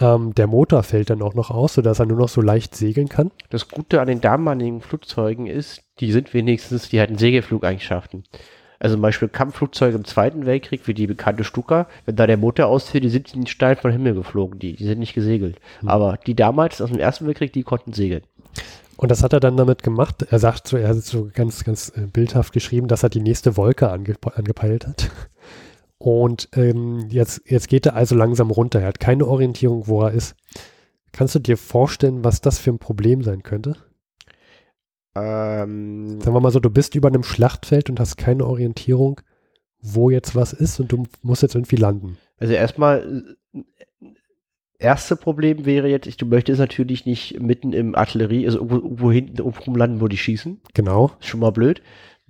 [0.00, 3.08] Ähm, der Motor fällt dann auch noch aus, sodass er nur noch so leicht segeln
[3.08, 3.30] kann.
[3.50, 8.24] Das Gute an den damaligen Flugzeugen ist, die sind wenigstens, die hatten Segelflugeigenschaften.
[8.78, 12.66] Also zum Beispiel Kampfflugzeuge im Zweiten Weltkrieg, wie die bekannte Stuka, wenn da der Motor
[12.66, 15.60] ausfiel, die sind in den Stein vom Himmel geflogen, die, die sind nicht gesegelt.
[15.84, 18.22] Aber die damals aus dem Ersten Weltkrieg, die konnten segeln.
[18.96, 20.26] Und das hat er dann damit gemacht.
[20.30, 23.56] Er sagt so, er hat so ganz, ganz äh, bildhaft geschrieben, dass er die nächste
[23.56, 25.10] Wolke ange angepeilt hat.
[26.02, 28.80] Und ähm, jetzt, jetzt geht er also langsam runter.
[28.80, 30.34] Er hat keine Orientierung, wo er ist.
[31.12, 33.76] Kannst du dir vorstellen, was das für ein Problem sein könnte?
[35.14, 39.20] Ähm, Sagen wir mal so, du bist über einem Schlachtfeld und hast keine Orientierung,
[39.82, 42.16] wo jetzt was ist und du musst jetzt irgendwie landen.
[42.38, 43.58] also erstmal, äh,
[44.78, 49.12] erste Problem wäre jetzt, ich- du möchtest natürlich nicht mitten im Artillerie, also irgendwo, irgendwo
[49.12, 50.60] hinten irgendwo landen, wo die schießen.
[50.72, 51.10] Genau.
[51.20, 51.82] Ist schon mal blöd.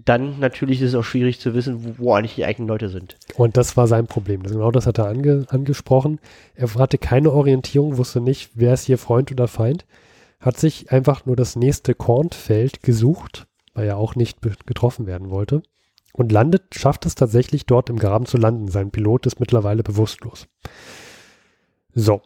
[0.05, 3.17] Dann natürlich ist es auch schwierig zu wissen, wo, wo eigentlich die eigenen Leute sind.
[3.37, 4.43] Und das war sein Problem.
[4.43, 6.21] Genau das hat er ange, angesprochen.
[6.55, 9.85] Er hatte keine Orientierung, wusste nicht, wer ist hier Freund oder Feind.
[10.41, 15.63] Hat sich einfach nur das nächste Kornfeld gesucht, weil er auch nicht getroffen werden wollte.
[16.13, 18.69] Und landet, schafft es tatsächlich dort im Graben zu landen.
[18.69, 20.49] Sein Pilot ist mittlerweile bewusstlos.
[21.95, 22.23] So.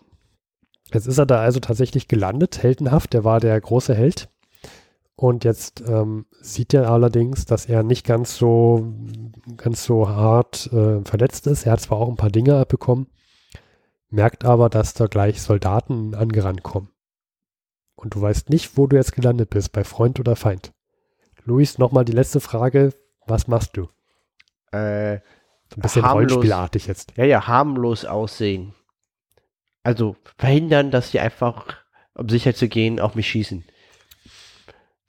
[0.92, 3.14] Jetzt ist er da also tatsächlich gelandet, heldenhaft.
[3.14, 4.28] Der war der große Held.
[5.16, 8.92] Und jetzt ähm, sieht er allerdings, dass er nicht ganz so,
[9.56, 11.66] ganz so hart äh, verletzt ist.
[11.66, 13.06] Er hat zwar auch ein paar Dinge abbekommen,
[14.10, 16.88] merkt aber, dass da gleich Soldaten angerannt kommen.
[17.94, 20.72] Und du weißt nicht, wo du jetzt gelandet bist, bei Freund oder Feind.
[21.44, 22.92] Luis, nochmal die letzte Frage.
[23.26, 23.82] Was machst du?
[24.72, 25.20] Äh,
[25.70, 26.32] So ein bisschen Harmlos.
[26.32, 27.16] Rollenspielartig jetzt.
[27.16, 28.74] ja, ja, harmlos aussehen.
[29.84, 31.76] Also verhindern, dass die einfach,
[32.14, 33.64] um sicher zu gehen, auf mich schießen.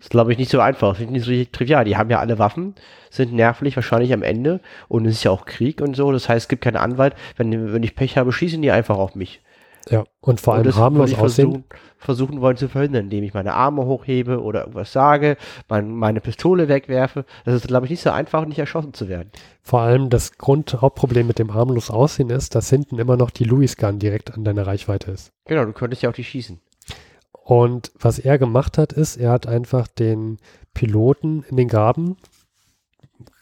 [0.05, 0.93] Das ist, glaube ich, nicht so einfach.
[0.93, 1.83] Das ist nicht so trivial.
[1.83, 2.75] Die haben ja alle Waffen,
[3.09, 6.11] sind nervlich wahrscheinlich am Ende und es ist ja auch Krieg und so.
[6.11, 7.15] Das heißt, es gibt keinen Anwalt.
[7.37, 9.41] Wenn, wenn ich Pech habe, schießen die einfach auf mich.
[9.89, 11.51] Ja, und vor Und allem das harmlos aussehen.
[11.51, 11.63] Versuchen,
[11.97, 15.37] versuchen wollen zu verhindern, indem ich meine Arme hochhebe oder irgendwas sage,
[15.69, 17.25] mein, meine Pistole wegwerfe.
[17.43, 19.31] Das ist, glaube ich, nicht so einfach, nicht erschossen zu werden.
[19.63, 23.75] Vor allem das Grundhauptproblem mit dem harmlos Aussehen ist, dass hinten immer noch die Louis
[23.75, 25.31] Gun direkt an deiner Reichweite ist.
[25.45, 26.59] Genau, du könntest ja auch die schießen.
[27.45, 30.39] Und was er gemacht hat, ist, er hat einfach den
[30.73, 32.17] Piloten in den Graben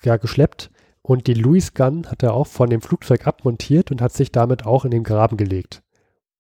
[0.04, 4.12] ja, geschleppt und die Louis Gun hat er auch von dem Flugzeug abmontiert und hat
[4.12, 5.84] sich damit auch in den Graben gelegt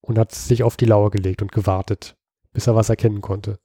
[0.01, 2.17] und hat sich auf die Lauer gelegt und gewartet,
[2.51, 3.59] bis er was erkennen konnte.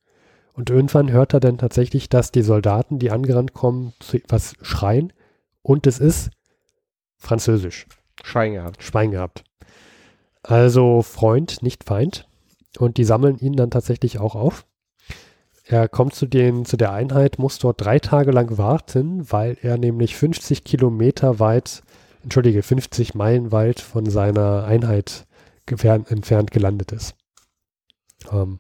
[0.52, 5.12] Und irgendwann hört er dann tatsächlich, dass die Soldaten, die angerannt kommen, zu was schreien
[5.62, 6.30] und es ist
[7.16, 7.88] Französisch.
[8.22, 8.80] Schwein gehabt.
[8.80, 9.42] Schwein gehabt.
[10.44, 12.27] Also Freund, nicht Feind.
[12.76, 14.66] Und die sammeln ihn dann tatsächlich auch auf.
[15.64, 19.76] Er kommt zu, den, zu der Einheit, muss dort drei Tage lang warten, weil er
[19.76, 21.82] nämlich 50 Kilometer weit,
[22.22, 25.26] entschuldige, 50 Meilen weit von seiner Einheit
[25.66, 27.14] entfernt gelandet ist.
[28.32, 28.58] Ähm,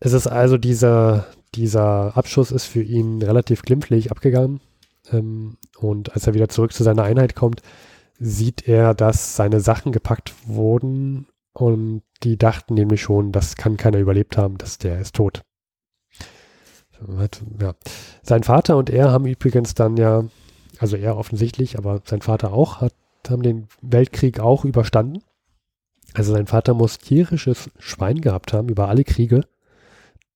[0.00, 4.60] es ist also dieser, dieser Abschuss ist für ihn relativ glimpflich abgegangen.
[5.10, 7.62] Ähm, und als er wieder zurück zu seiner Einheit kommt,
[8.18, 13.98] sieht er, dass seine Sachen gepackt wurden und die dachten nämlich schon, das kann keiner
[13.98, 15.42] überlebt haben, dass der ist tot.
[17.18, 17.74] Hat- Ja.
[18.22, 20.24] Sein Vater und er haben übrigens dann ja,
[20.78, 22.94] also er offensichtlich, aber sein Vater auch, hat,
[23.28, 25.22] haben den Weltkrieg auch überstanden.
[26.14, 29.42] Also sein Vater muss tierisches Schwein gehabt haben über alle Kriege.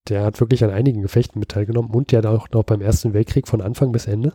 [0.08, 3.12] Der hat wirklich an einigen Gefechten mit teilgenommen und der hat auch noch beim Ersten
[3.12, 4.34] Weltkrieg von Anfang bis Ende.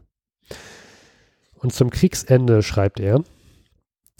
[1.55, 3.23] Und zum Kriegsende schreibt er,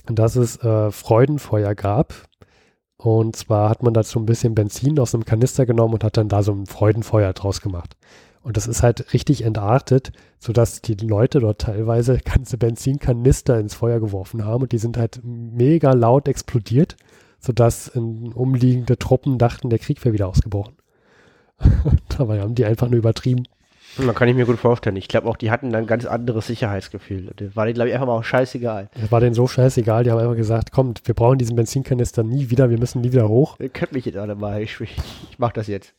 [0.05, 2.27] dass es äh, Freudenfeuer gab.
[3.03, 6.29] Und zwar hat man dazu ein bisschen Benzin aus einem Kanister genommen und hat dann
[6.29, 7.97] da so ein Freudenfeuer draus gemacht.
[8.43, 13.99] Und das ist halt richtig entartet, sodass die Leute dort teilweise ganze Benzinkanister ins Feuer
[13.99, 16.95] geworfen haben und die sind halt mega laut explodiert,
[17.39, 20.75] sodass umliegende Truppen dachten, der Krieg wäre wieder ausgebrochen.
[22.15, 23.47] Dabei haben die einfach nur übertrieben.
[23.97, 24.95] Man kann ich mir gut vorstellen.
[24.95, 27.31] Ich glaube auch, die hatten dann ein ganz anderes Sicherheitsgefühl.
[27.35, 28.89] Das war denen, glaube ich, einfach mal auch scheißegal.
[29.01, 32.49] Es war denen so scheißegal, die haben einfach gesagt, kommt, wir brauchen diesen Benzinkanister nie
[32.49, 33.57] wieder, wir müssen nie wieder hoch.
[33.59, 34.61] Ihr könnt mich jetzt alle mal.
[34.61, 34.97] Ich, ich,
[35.29, 35.93] ich mach das jetzt.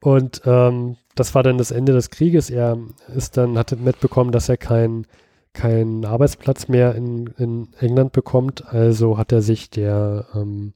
[0.00, 2.50] Und ähm, das war dann das Ende des Krieges.
[2.50, 2.76] Er
[3.14, 5.06] ist dann, hatte mitbekommen, dass er keinen
[5.54, 8.66] keinen Arbeitsplatz mehr in, in England bekommt.
[8.72, 10.72] Also hat er sich der ähm,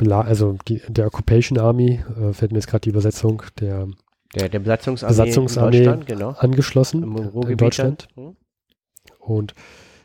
[0.00, 3.88] also die, der Occupation Army, äh, fällt mir jetzt gerade die Übersetzung, der
[4.34, 6.30] Der, der Besatzungsarmee, Besatzungsarmee in genau.
[6.30, 7.02] angeschlossen
[7.48, 8.08] in Deutschland.
[8.14, 8.24] dann.
[8.26, 8.36] Hm?
[9.20, 9.54] Und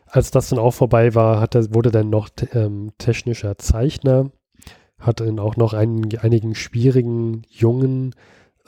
[0.06, 4.32] als das dann auch vorbei war, hat er, wurde dann noch ähm, technischer Zeichner,
[5.00, 8.14] hat dann auch noch einen, einigen schwierigen Jungen,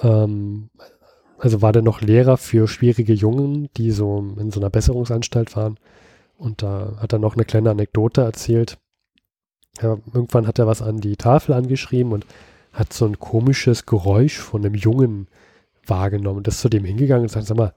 [0.01, 0.69] ähm,
[1.37, 5.77] also war der noch Lehrer für schwierige Jungen, die so in so einer Besserungsanstalt waren.
[6.37, 8.77] Und da hat er noch eine kleine Anekdote erzählt.
[9.81, 12.25] Ja, irgendwann hat er was an die Tafel angeschrieben und
[12.75, 15.27] hat so ein komisches Geräusch von einem Jungen
[15.85, 17.73] wahrgenommen und ist zu dem hingegangen und sagt, sag mal,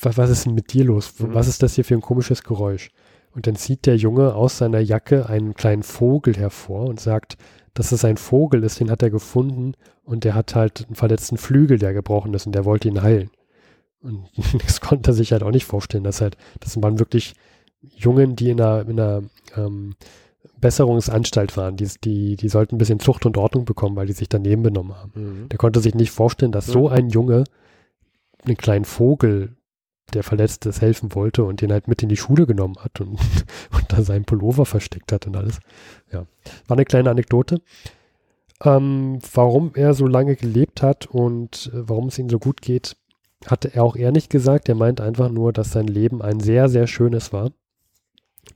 [0.00, 1.18] was, ist denn mit dir los?
[1.18, 1.34] Mhm.
[1.34, 2.90] Was ist das hier für ein komisches Geräusch?
[3.32, 7.36] Und dann zieht der Junge aus seiner Jacke einen kleinen Vogel hervor und sagt,
[7.74, 11.36] dass es ein Vogel ist, den hat er gefunden und der hat halt einen verletzten
[11.36, 13.30] Flügel, der gebrochen ist und der wollte ihn heilen.
[14.00, 14.30] Und
[14.64, 17.34] das konnte er sich halt auch nicht vorstellen, dass halt, das waren wirklich
[17.80, 19.22] Jungen, die in einer, in einer
[19.56, 19.94] ähm,
[20.60, 21.76] Besserungsanstalt waren.
[21.76, 24.96] Die, die, die sollten ein bisschen Zucht und Ordnung bekommen, weil die sich daneben benommen
[24.96, 25.12] haben.
[25.14, 25.48] Mhm.
[25.48, 27.44] Der konnte sich nicht vorstellen, dass so ein Junge
[28.44, 29.56] einen kleinen Vogel,
[30.14, 33.18] der verletzt ist, helfen wollte und den halt mit in die Schule genommen hat und,
[33.88, 35.60] da seinen Pullover versteckt hat und alles.
[36.12, 36.26] Ja,
[36.66, 37.60] war eine kleine Anekdote.
[38.62, 42.96] Ähm, warum er so lange gelebt hat und äh, warum es ihm so gut geht,
[43.46, 44.68] hatte er auch er nicht gesagt.
[44.68, 47.52] Er meint einfach nur, dass sein Leben ein sehr, sehr schönes war.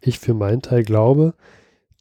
[0.00, 1.34] Ich für meinen Teil glaube,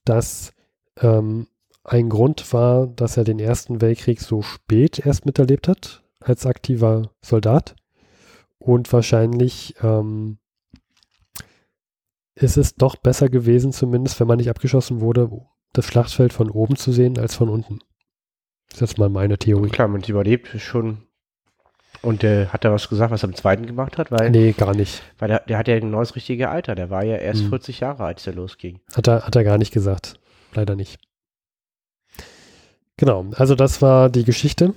[0.06, 0.54] dass
[1.00, 1.48] ähm,
[1.84, 7.12] ein Grund war, dass er den Ersten Weltkrieg so spät erst miterlebt hat, als aktiver
[7.22, 7.76] Soldat.
[8.58, 10.38] Und wahrscheinlich ähm,
[12.36, 15.30] ist es doch besser gewesen, zumindest wenn man nicht abgeschossen wurde,
[15.74, 17.80] das Schlachtfeld von oben zu sehen als von unten.
[18.70, 19.70] Das ist jetzt mal meine Theorie.
[19.70, 21.04] Klar, man überlebt schon.
[22.04, 24.12] Und äh, hat er was gesagt, was er im zweiten gemacht hat?
[24.12, 25.02] Weil, Nee, gar nicht.
[25.20, 26.76] weil der, der hat ja genau das richtige Alter.
[26.76, 27.50] Der war ja erst Hm.
[27.50, 28.82] 40 Jahre, als der losging.
[28.94, 30.20] Hat er, hat er gar nicht gesagt.
[30.54, 31.00] Leider nicht.
[32.98, 34.74] Genau, also das war die Geschichte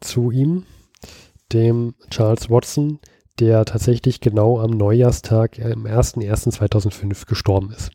[0.00, 0.64] zu ihm,
[1.52, 3.00] dem Charles Watson,
[3.40, 7.90] der tatsächlich genau am Neujahrstag äh, am 01.01.2005 gestorben ist.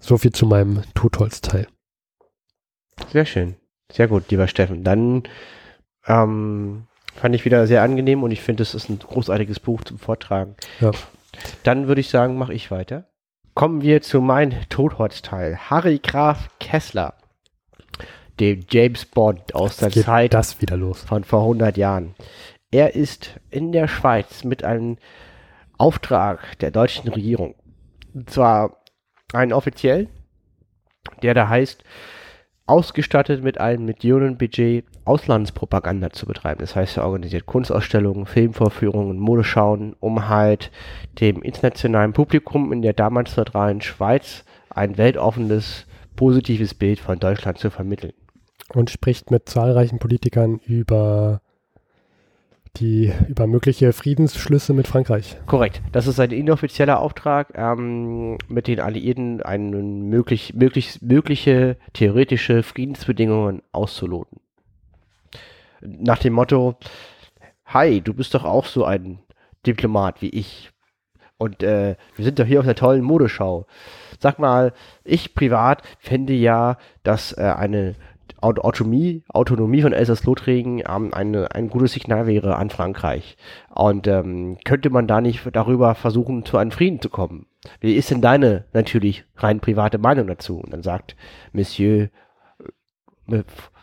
[0.00, 1.68] So viel zu meinem Totholzteil.
[3.12, 3.56] Sehr schön.
[3.92, 4.82] Sehr gut, lieber Steffen.
[4.82, 5.24] Dann
[6.06, 9.98] ähm, fand ich wieder sehr angenehm und ich finde, es ist ein großartiges Buch zum
[9.98, 10.56] Vortragen.
[10.80, 10.92] Ja.
[11.62, 13.06] Dann würde ich sagen, mache ich weiter.
[13.54, 15.58] Kommen wir zu meinem Totholzteil.
[15.70, 17.14] Harry Graf Kessler,
[18.38, 21.02] dem James Bond aus der Jetzt geht Zeit das wieder los.
[21.02, 22.14] von vor 100 Jahren.
[22.70, 24.98] Er ist in der Schweiz mit einem
[25.76, 27.54] Auftrag der deutschen Regierung.
[28.14, 28.76] Und zwar
[29.32, 30.08] einen offiziell,
[31.22, 31.82] der da heißt,
[32.70, 36.60] ausgestattet mit einem Millionenbudget Auslandspropaganda zu betreiben.
[36.60, 40.70] Das heißt, er organisiert Kunstausstellungen, Filmvorführungen, Modeschauen, um halt
[41.20, 47.70] dem internationalen Publikum in der damals neutralen Schweiz ein weltoffenes, positives Bild von Deutschland zu
[47.70, 48.12] vermitteln.
[48.72, 51.42] Und spricht mit zahlreichen Politikern über
[52.76, 55.36] die, über mögliche Friedensschlüsse mit Frankreich.
[55.46, 55.82] Korrekt.
[55.92, 63.62] Das ist ein inoffizieller Auftrag, ähm, mit den Alliierten einen möglich, möglich, mögliche theoretische Friedensbedingungen
[63.72, 64.40] auszuloten.
[65.80, 66.76] Nach dem Motto,
[67.64, 69.20] hi, du bist doch auch so ein
[69.66, 70.70] Diplomat wie ich.
[71.38, 73.66] Und äh, wir sind doch hier auf der tollen Modeschau.
[74.18, 77.94] Sag mal, ich privat fände ja, dass äh, eine
[78.40, 83.36] Autonomie, Autonomie von Elsass-Lothringen ähm, eine, ein gutes Signal wäre an Frankreich.
[83.74, 87.46] Und ähm, könnte man da nicht darüber versuchen, zu einem Frieden zu kommen?
[87.80, 90.58] Wie ist denn deine natürlich rein private Meinung dazu?
[90.58, 91.16] Und dann sagt
[91.52, 92.08] Monsieur
[93.28, 93.42] äh,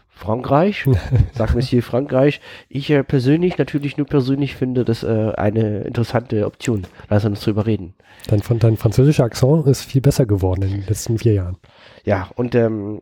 [0.10, 0.86] Frankreich,
[1.34, 6.88] sagt Monsieur Frankreich, ich äh, persönlich, natürlich nur persönlich finde das äh, eine interessante Option.
[7.10, 7.94] Lass uns drüber reden.
[8.28, 11.58] Dein, dein französischer Akzent ist viel besser geworden in den letzten vier Jahren.
[12.04, 13.02] Ja, und ähm,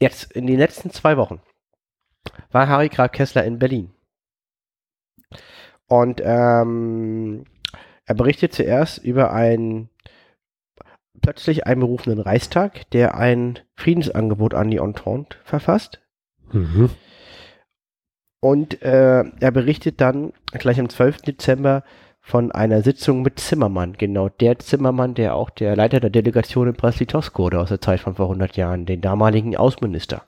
[0.00, 1.40] jetzt in den letzten zwei Wochen
[2.50, 3.92] war Harry Graf Kessler in Berlin.
[5.86, 7.44] Und ähm,
[8.06, 9.90] er berichtet zuerst über einen
[11.20, 16.00] plötzlich einberufenen Reichstag, der ein Friedensangebot an die Entente verfasst.
[16.52, 16.90] Mhm.
[18.40, 21.18] Und äh, er berichtet dann gleich am 12.
[21.22, 21.84] Dezember
[22.20, 23.94] von einer Sitzung mit Zimmermann.
[23.94, 28.00] Genau der Zimmermann, der auch der Leiter der Delegation in Brest-Litovsk wurde aus der Zeit
[28.00, 30.22] von vor 100 Jahren, den damaligen Außenminister.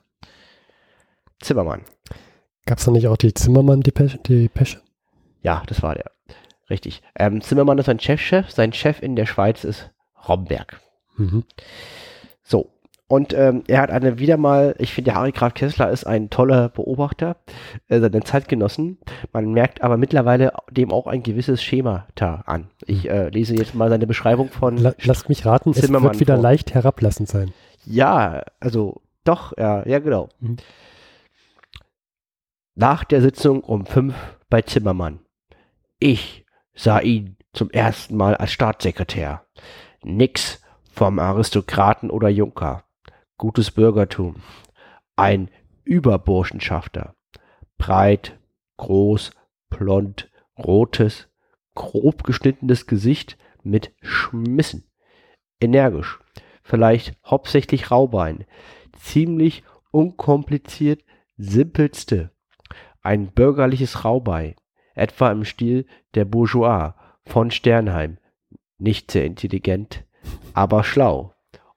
[1.39, 1.81] Zimmermann.
[2.65, 4.17] Gab es da nicht auch die Zimmermann-Depesche?
[4.17, 4.81] Depesche?
[5.41, 6.11] Ja, das war der.
[6.69, 7.01] Richtig.
[7.15, 8.49] Ähm, Zimmermann ist sein Chefchef.
[8.49, 9.91] Sein Chef in der Schweiz ist
[10.27, 10.79] Romberg.
[11.17, 11.43] Mhm.
[12.41, 12.72] So.
[13.13, 16.69] Und ähm, er hat eine wieder mal, ich finde, Harry Graf Kessler ist ein toller
[16.69, 17.37] Beobachter
[17.87, 18.97] äh, seiner Zeitgenossen.
[19.31, 22.71] Man merkt aber mittlerweile dem auch ein gewisses Schema da an.
[22.87, 24.77] Ich äh, lese jetzt mal seine Beschreibung von.
[24.77, 26.41] La lasst mich raten, es Zimmermann wird wieder vor.
[26.41, 27.53] leicht herablassend sein.
[27.85, 30.29] Ja, also doch, ja, ja genau.
[30.39, 30.57] Mhm.
[32.73, 34.15] Nach der Sitzung um fünf
[34.49, 35.19] bei Zimmermann.
[35.99, 39.45] Ich sah ihn zum ersten Mal als Staatssekretär.
[40.01, 42.83] Nix vom Aristokraten oder Junker.
[43.37, 44.35] Gutes Bürgertum.
[45.15, 45.49] Ein
[45.83, 47.15] Überburschenschafter.
[47.77, 48.39] Breit,
[48.77, 49.31] groß,
[49.69, 51.27] blond, rotes,
[51.73, 54.83] grob geschnittenes Gesicht mit Schmissen.
[55.59, 56.19] Energisch.
[56.61, 58.45] Vielleicht hauptsächlich Raubein.
[58.99, 61.03] Ziemlich unkompliziert,
[61.35, 62.31] simpelste.
[63.01, 64.55] Ein bürgerliches Raubein.
[64.93, 66.93] Etwa im Stil der Bourgeois
[67.25, 68.19] von Sternheim.
[68.77, 70.05] Nicht sehr intelligent,
[70.53, 71.32] aber schlau.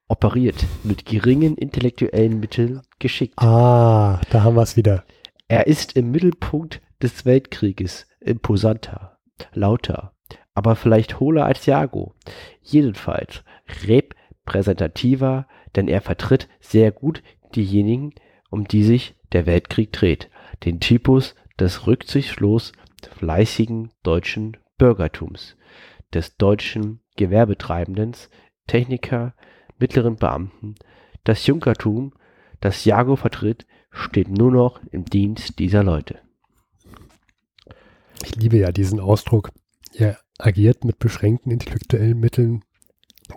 [0.08, 3.38] Operiert mit geringen intellektuellen Mitteln geschickt.
[3.38, 5.04] Ah, da haben wir es wieder.
[5.48, 9.18] Er ist im Mittelpunkt des Weltkrieges imposanter,
[9.52, 10.12] lauter,
[10.54, 12.14] aber vielleicht hohler als Jago.
[12.62, 13.42] Jedenfalls
[13.86, 17.22] repräsentativer, denn er vertritt sehr gut
[17.54, 18.14] diejenigen,
[18.50, 20.30] um die sich der Weltkrieg dreht.
[20.64, 22.72] Den Typus des rücksichtslos
[23.10, 25.56] fleißigen deutschen Bürgertums,
[26.12, 28.12] des deutschen Gewerbetreibenden,
[28.66, 29.34] Techniker,
[29.78, 30.74] mittleren Beamten.
[31.24, 32.12] Das Junkertum,
[32.60, 36.20] das Jago vertritt, steht nur noch im Dienst dieser Leute.
[38.22, 39.50] Ich liebe ja diesen Ausdruck.
[39.94, 42.62] Er agiert mit beschränkten intellektuellen Mitteln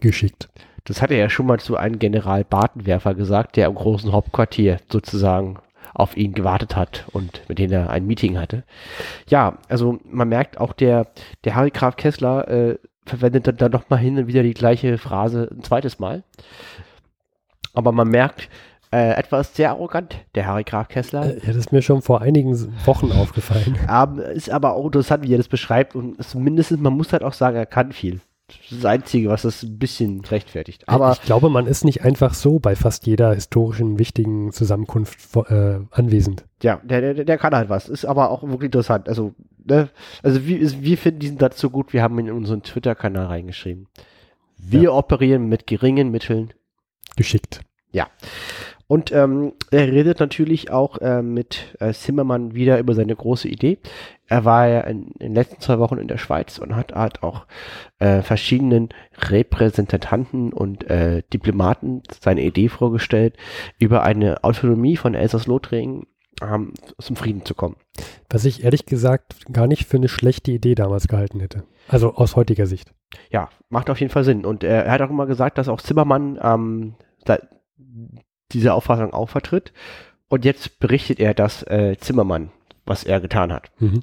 [0.01, 0.49] geschickt.
[0.85, 4.79] Das hatte er ja schon mal zu einem General Bartenwerfer gesagt, der im großen Hauptquartier
[4.91, 5.59] sozusagen
[5.93, 8.63] auf ihn gewartet hat und mit dem er ein Meeting hatte.
[9.27, 11.07] Ja, also man merkt auch der,
[11.43, 12.79] der Harry Graf Kessler äh,
[13.10, 16.24] verwendet dann, dann noch mal hin und wieder die gleiche Phrase ein zweites Mal.
[17.74, 18.49] Aber man merkt,
[18.91, 21.26] äh, etwas sehr arrogant, der Harry Graf Kessler.
[21.26, 22.55] Äh, ja, das ist mir schon vor einigen
[22.86, 23.78] Wochen aufgefallen.
[23.89, 27.34] Ähm, ist aber auch interessant, wie er das beschreibt und mindestens, man muss halt auch
[27.34, 28.22] sagen, er kann viel.
[28.47, 30.88] Das ist das Einzige, was das ein bisschen rechtfertigt.
[30.88, 35.80] Aber ich glaube, man ist nicht einfach so bei fast jeder historischen wichtigen Zusammenkunft äh,
[35.91, 36.45] anwesend.
[36.64, 37.89] Ja, der, der, der kann halt was.
[37.89, 39.07] Ist aber auch wirklich interessant.
[39.07, 39.34] Also,
[39.70, 39.89] ne?
[40.24, 43.88] also wir, wir finden diesen Satz so gut, wir haben ihn in unseren Twitter-Kanal reingeschrieben.
[44.57, 44.91] Wir ja.
[44.91, 46.53] operieren mit geringen Mitteln.
[47.15, 47.61] Geschickt.
[47.91, 48.07] Ja.
[48.88, 53.78] Und ähm, er redet natürlich auch äh, mit äh, Zimmermann wieder über seine große Idee.
[54.26, 57.22] Er war ja in, in den letzten zwei Wochen in der Schweiz und hat, hat
[57.22, 57.45] auch
[57.99, 63.38] äh, verschiedenen Repräsentanten und äh, Diplomaten seine Idee vorgestellt,
[63.78, 66.07] über eine Autonomie von Elsass-Lothringen
[66.41, 67.75] ähm, zum Frieden zu kommen.
[68.29, 71.63] Was ich ehrlich gesagt gar nicht für eine schlechte Idee damals gehalten hätte.
[71.87, 72.93] Also aus heutiger Sicht.
[73.31, 74.45] Ja, macht auf jeden Fall Sinn.
[74.45, 76.95] Und äh, er hat auch immer gesagt, dass auch Zimmermann ähm,
[78.51, 79.73] diese Auffassung auch vertritt.
[80.27, 82.51] Und jetzt berichtet er das äh, Zimmermann,
[82.85, 83.71] was er getan hat.
[83.79, 84.01] Mhm.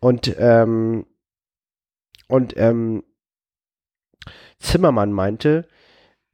[0.00, 1.06] Und, ähm,
[2.28, 3.02] und ähm,
[4.58, 5.66] Zimmermann meinte,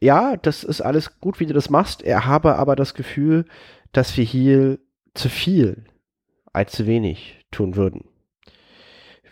[0.01, 2.03] ja, das ist alles gut, wie du das machst.
[2.03, 3.47] Er habe aber das Gefühl,
[3.93, 4.79] dass wir hier
[5.17, 5.85] zu viel
[6.53, 8.05] als zu wenig tun würden.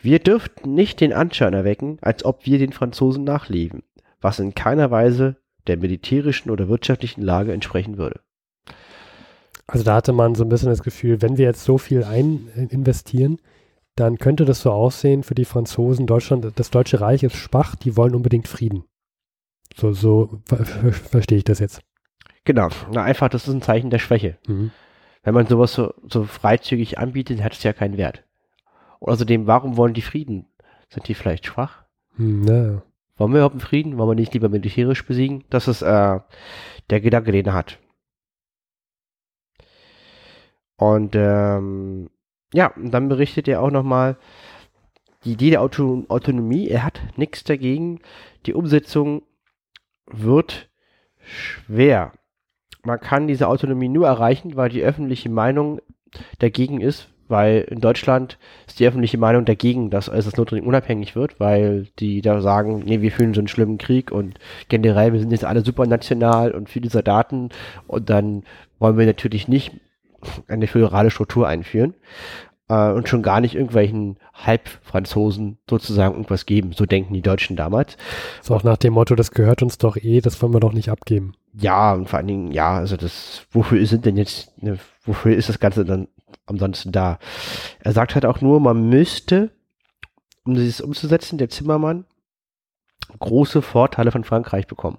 [0.02, 3.82] Wir dürften nicht den Anschein erwecken, als ob wir den Franzosen nachleben,
[4.20, 8.20] was in keiner Weise der militärischen oder wirtschaftlichen Lage entsprechen würde.
[9.66, 12.48] Also da hatte man so ein bisschen das Gefühl, wenn wir jetzt so viel ein
[12.54, 13.38] äh, investieren,
[13.96, 17.96] dann könnte das so aussehen für die Franzosen, Deutschland, das Deutsche Reich ist schwach, die
[17.96, 18.84] wollen unbedingt Frieden.
[19.76, 21.80] So, so ver ver verstehe ich das jetzt.
[22.44, 24.36] Genau, na einfach, das ist ein Zeichen der Schwäche.
[24.46, 24.70] Mhm.
[25.24, 28.22] Wenn man sowas so, so freizügig anbietet, hat es ja keinen Wert.
[29.00, 30.46] Und außerdem, warum wollen die Frieden?
[30.88, 31.84] Sind die vielleicht schwach?
[32.16, 32.82] Hm, na.
[33.16, 33.96] Wollen wir überhaupt einen Frieden?
[33.96, 35.44] Wollen wir nicht lieber militärisch besiegen?
[35.50, 36.20] Das ist äh,
[36.90, 37.78] der Gedanke, den er hat.
[40.76, 42.10] Und ähm,
[42.52, 44.16] ja, dann berichtet er auch nochmal
[45.24, 46.68] die Idee der Auto Autonomie.
[46.68, 48.00] Er hat nichts dagegen.
[48.46, 49.22] Die Umsetzung
[50.06, 50.68] wird
[51.22, 52.12] schwer.
[52.84, 55.80] Man kann diese Autonomie nur erreichen, weil die öffentliche Meinung
[56.38, 61.40] dagegen ist, weil in Deutschland ist die öffentliche Meinung dagegen, dass es Notring unabhängig wird,
[61.40, 65.32] weil die da sagen, nee, wir fühlen so einen schlimmen Krieg und generell, wir sind
[65.32, 67.48] jetzt alle supranational und viele Soldaten
[67.86, 68.44] und dann
[68.78, 69.72] wollen wir natürlich nicht
[70.48, 71.94] eine föderale Struktur einführen
[72.68, 76.72] äh, und schon gar nicht irgendwelchen Halbfranzosen sozusagen irgendwas geben.
[76.72, 77.96] So denken die Deutschen damals.
[78.42, 80.90] So auch nach dem Motto, das gehört uns doch eh, das wollen wir doch nicht
[80.90, 81.34] abgeben.
[81.56, 85.48] Ja, und vor allen Dingen, ja, also das, wofür sind denn jetzt, ne, wofür ist
[85.48, 86.08] das Ganze dann
[86.46, 87.18] ansonsten da.
[87.80, 89.50] Er sagt halt auch nur, man müsste,
[90.44, 92.04] um dieses umzusetzen, der Zimmermann
[93.18, 94.98] große Vorteile von Frankreich bekommen.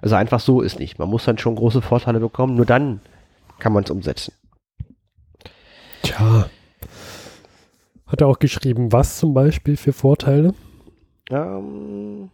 [0.00, 0.98] Also einfach so ist nicht.
[0.98, 3.00] Man muss dann schon große Vorteile bekommen, nur dann
[3.58, 4.32] kann man es umsetzen.
[6.02, 6.48] Tja.
[8.06, 10.54] Hat er auch geschrieben, was zum Beispiel für Vorteile?
[11.30, 12.30] Ähm,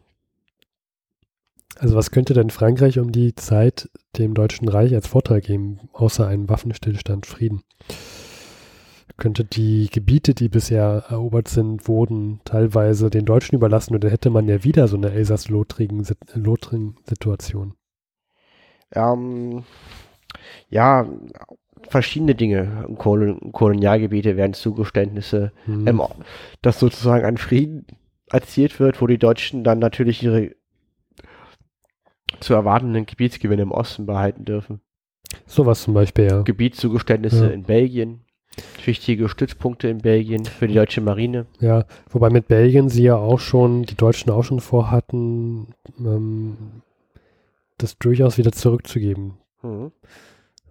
[1.79, 6.27] also was könnte denn Frankreich um die Zeit dem Deutschen Reich als Vorteil geben, außer
[6.27, 7.63] einem Waffenstillstand, Frieden?
[9.17, 14.29] könnte die Gebiete, die bisher erobert sind, wurden teilweise den Deutschen überlassen und dann hätte
[14.31, 17.75] man ja wieder so eine Elsass-Lothringen-Situation.
[18.93, 19.65] Ähm,
[20.69, 21.09] ja,
[21.89, 22.89] verschiedene Dinge.
[22.99, 25.87] Kolon Kolonialgebiete werden Zugeständnisse, hm.
[25.87, 26.03] ähm,
[26.63, 27.87] dass sozusagen ein Frieden
[28.31, 30.56] erzielt wird, wo die Deutschen dann natürlich ihre
[32.41, 34.81] zu erwartenden Gebietsgewinne im Osten behalten dürfen.
[35.47, 36.43] Sowas zum Beispiel, ja.
[36.43, 37.53] Gebietszugeständnisse ja.
[37.53, 38.27] in Belgien
[38.85, 41.47] wichtige Stützpunkte in Belgien für die deutsche Marine.
[41.61, 46.83] Ja, wobei mit Belgien sie ja auch schon, die Deutschen auch schon vorhatten, ähm,
[47.79, 49.35] das durchaus wieder zurückzugeben.
[49.63, 49.93] Mhm.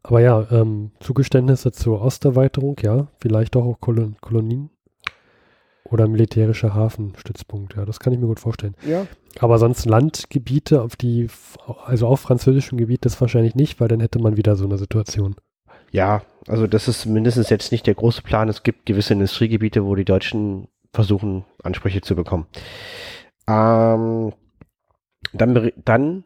[0.03, 4.69] Aber ja, ähm, Zugeständnisse zur Osterweiterung, ja, vielleicht auch Kolon Kolonien.
[5.83, 8.75] Oder militärischer Hafenstützpunkt, ja, das kann ich mir gut vorstellen.
[8.87, 9.05] Ja.
[9.39, 11.27] Aber sonst Landgebiete, auf die,
[11.85, 15.35] also auf französischem Gebiet, das wahrscheinlich nicht, weil dann hätte man wieder so eine Situation.
[15.91, 18.49] Ja, also das ist mindestens jetzt nicht der große Plan.
[18.49, 22.47] Es gibt gewisse Industriegebiete, wo die Deutschen versuchen, Ansprüche zu bekommen.
[23.47, 24.33] Ähm,
[25.33, 26.23] dann, dann,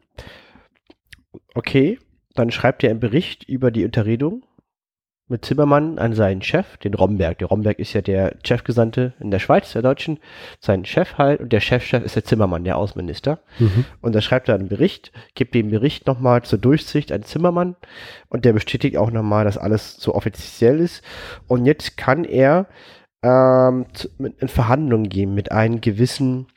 [1.54, 1.98] okay,
[2.34, 4.44] dann schreibt er einen Bericht über die Unterredung
[5.30, 7.38] mit Zimmermann an seinen Chef, den Romberg.
[7.38, 10.18] Der Romberg ist ja der Chefgesandte in der Schweiz, der Deutschen,
[10.60, 13.38] sein Chef halt, und der Chefchef ist der Zimmermann, der Außenminister.
[13.58, 13.84] Mhm.
[14.00, 17.76] Und da schreibt er einen Bericht, gibt den Bericht nochmal zur Durchsicht an Zimmermann
[18.28, 21.02] und der bestätigt auch nochmal, dass alles so offiziell ist.
[21.46, 22.66] Und jetzt kann er
[23.22, 23.86] ähm,
[24.18, 26.48] in Verhandlungen gehen mit einem gewissen,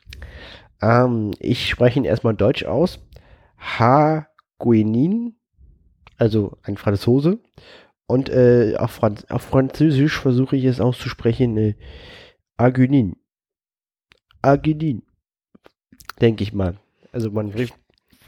[0.82, 2.98] ähm, ich spreche ihn erstmal Deutsch aus,
[3.78, 4.26] Ha
[4.58, 5.36] Guenin,
[6.18, 7.38] also ein Franzose.
[8.06, 11.74] Und äh, auf, Franz auf Französisch versuche ich es auszusprechen, äh,
[12.56, 13.16] Agunin.
[14.42, 15.02] Agunin.
[16.20, 16.76] Denke ich mal.
[17.12, 17.52] Also man,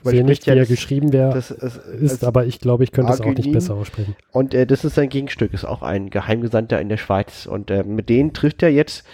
[0.06, 2.84] man Sehe nicht, spricht ja wie er geschrieben wäre, das, das, ist, aber ich glaube,
[2.84, 4.16] ich könnte es auch nicht besser aussprechen.
[4.32, 7.46] und äh, das ist sein Gegenstück, ist auch ein Geheimgesandter in der Schweiz.
[7.46, 9.04] Und äh, mit denen trifft er jetzt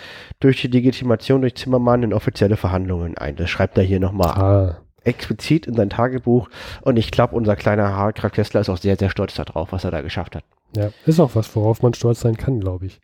[0.40, 3.36] durch die Legitimation durch Zimmermann in offizielle Verhandlungen ein.
[3.36, 6.48] Das schreibt er hier nochmal Ah, explizit in sein Tagebuch.
[6.82, 9.90] Und ich glaube, unser kleiner Harald Kessler ist auch sehr, sehr stolz darauf, was er
[9.90, 10.44] da geschafft hat.
[10.76, 13.00] ja, ist auch was, worauf man stolz sein kann, glaube ich.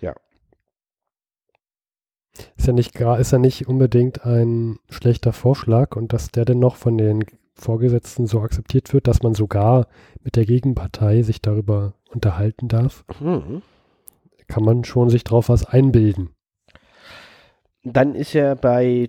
[0.00, 0.14] Ja.
[2.56, 6.76] Ist ja nicht ist ja nicht unbedingt ein schlechter Vorschlag und dass der denn noch
[6.76, 7.24] von den
[7.54, 9.86] Vorgesetzten so akzeptiert wird, dass man sogar
[10.24, 13.62] mit der Gegenpartei sich darüber unterhalten darf, Hm.
[14.48, 16.30] kann man schon sich drauf was einbilden.
[17.84, 19.08] Dann ist er bei,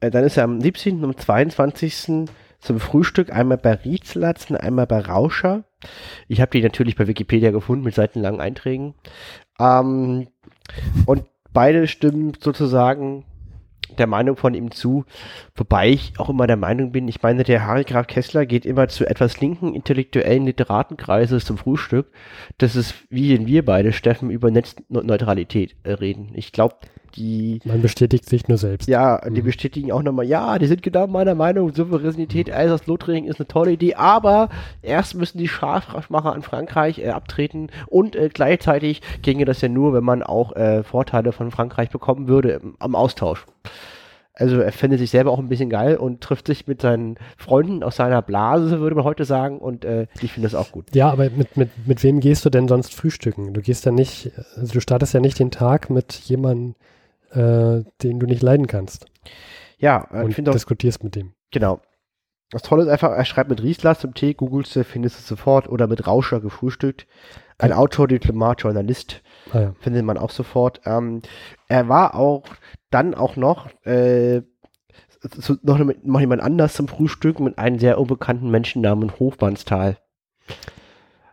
[0.00, 1.04] äh, dann ist er am 17.
[1.04, 2.28] und 22.
[2.60, 5.64] zum Frühstück einmal bei Rietzlatz und einmal bei Rauscher.
[6.28, 8.94] Ich habe die natürlich bei Wikipedia gefunden mit seitenlangen Einträgen.
[9.58, 10.28] Ähm,
[11.06, 13.24] und beide stimmen sozusagen
[13.98, 15.04] der Meinung von ihm zu,
[15.54, 18.88] wobei ich auch immer der Meinung bin, ich meine, der Harry Graf Kessler geht immer
[18.88, 22.10] zu etwas linken intellektuellen Literatenkreises zum Frühstück.
[22.58, 26.30] Das ist, wie wenn wir beide, Steffen, über Netzneutralität äh, reden.
[26.34, 26.76] Ich glaube,
[27.16, 28.88] die Man bestätigt sich nur selbst.
[28.88, 29.44] ja, die Mhm.
[29.46, 33.94] bestätigen auch nochmal, ja, die sind genau meiner Meinung, Souveränität Elsass-Lothringen ist eine tolle Idee,
[33.94, 34.48] aber
[34.82, 39.92] erst müssen die Strafmacher an Frankreich äh, abtreten und äh, gleichzeitig ginge das ja nur,
[39.94, 43.44] wenn man auch äh, Vorteile von Frankreich bekommen würde im, am Austausch.
[44.32, 47.82] Also er findet sich selber auch ein bisschen geil und trifft sich mit seinen Freunden
[47.82, 50.86] aus seiner Blase, würde man heute sagen, und äh, ich finde das auch gut.
[50.94, 53.52] Ja, aber mit, mit, mit wem gehst du denn sonst frühstücken?
[53.52, 56.74] Du gehst ja nicht, also du startest ja nicht den Tag mit jemandem,
[57.30, 59.06] äh, den du nicht leiden kannst
[59.78, 61.32] Ja, äh, und auch, diskutierst mit dem.
[61.50, 61.80] Genau.
[62.50, 65.68] Das Tolle ist einfach, er schreibt mit Riesler zum Tee, googelst du, findest du sofort
[65.68, 67.06] oder mit Rauscher gefrühstückt.
[67.58, 69.22] Ein Autor, Diplomat, Journalist
[69.52, 69.74] Ah ja.
[69.80, 70.80] findet man auch sofort.
[70.84, 71.22] Ähm,
[71.68, 72.44] er war auch
[72.90, 74.42] dann auch noch, äh,
[75.22, 79.98] so, noch, noch jemand anders zum Frühstück mit einem sehr unbekannten Menschen namens Hofmannsthal.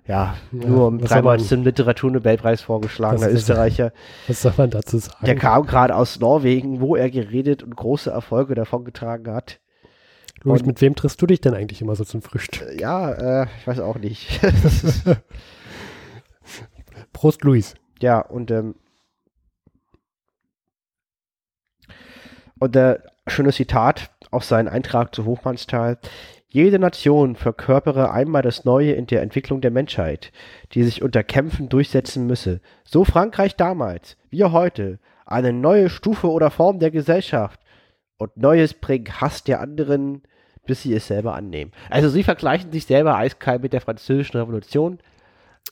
[0.07, 3.91] Ja, Ja, nur was soll dreimal zum Literaturnobelpreis vorgeschlagener Österreicher.
[4.27, 5.25] Was soll man dazu sagen?
[5.25, 9.59] Der kam gerade aus Norwegen, wo er geredet und große Erfolge davongetragen hat.
[10.43, 12.67] Luis, mit wem triffst du dich denn eigentlich immer so zum Frühstück?
[12.69, 14.39] Äh, Ja, äh, ich weiß auch nicht.
[17.11, 17.73] Prost, Luis.
[17.99, 18.75] ja, und ähm,
[22.59, 25.97] und der schöne Zitat aus seinem Eintrag zu Hochmannsthal.
[26.49, 30.31] Jede Nation verkörpere einmal das Neue in der Entwicklung der Menschheit,
[30.73, 32.61] die sich unter Kämpfen durchsetzen müsse.
[32.85, 37.59] So Frankreich damals, wir heute, eine neue Stufe oder Form der Gesellschaft.
[38.17, 40.23] Und Neues bringt Hass der anderen,
[40.65, 41.71] bis sie es selber annehmen.
[41.89, 44.99] Also sie vergleichen sich selber eiskalt mit der französischen Revolution.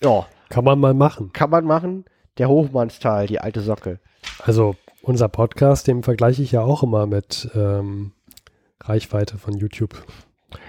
[0.04, 1.32] Ja, Kann man mal machen.
[1.32, 2.06] kann man machen.
[2.38, 4.00] Der Hochmannsthal, die alte Socke.
[4.44, 8.12] Also unser Podcast, den vergleiche ich ja auch immer mit ähm,
[8.82, 10.06] Reichweite von YouTube.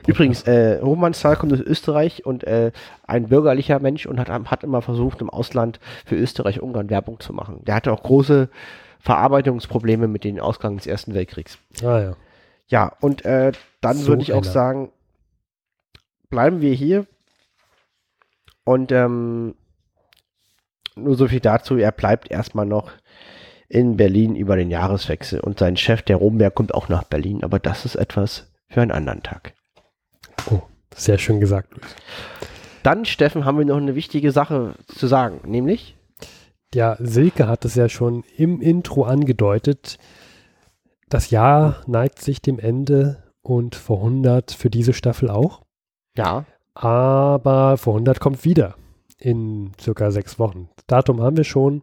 [0.06, 2.72] Übrigens, äh, Hochmannsthal kommt aus Österreich und äh,
[3.06, 7.64] ein bürgerlicher Mensch und hat, hat immer versucht, im Ausland für Österreich-Ungarn Werbung zu machen.
[7.64, 8.48] Der hatte auch große
[9.00, 11.58] Verarbeitungsprobleme mit dem Ausgang des Ersten Weltkriegs.
[11.82, 12.16] Ah ja.
[12.68, 14.50] Ja, und äh, dann So würde ich auch einer.
[14.52, 14.92] sagen,
[16.30, 17.06] bleiben wir hier.
[18.64, 19.54] Und ähm,
[20.96, 22.90] nur so viel dazu, er bleibt erstmal noch
[23.68, 27.58] in Berlin über den Jahreswechsel und sein Chef, der Romberg, kommt auch nach Berlin, aber
[27.58, 29.54] das ist etwas für einen anderen Tag.
[30.50, 30.62] Oh,
[30.94, 31.94] sehr schön gesagt, Luis.
[32.82, 35.96] Dann, Steffen, haben wir noch eine wichtige Sache zu sagen, nämlich,
[36.74, 39.98] Ja, Silke hat es ja schon im Intro angedeutet.
[41.08, 45.62] Das Jahr neigt sich dem Ende und vor 100 für diese Staffel auch.
[46.16, 46.44] ja,
[46.74, 48.74] Aber vor 100 kommt wieder
[49.18, 50.68] in circa sechs Wochen.
[50.76, 51.82] Das Datum haben wir schon.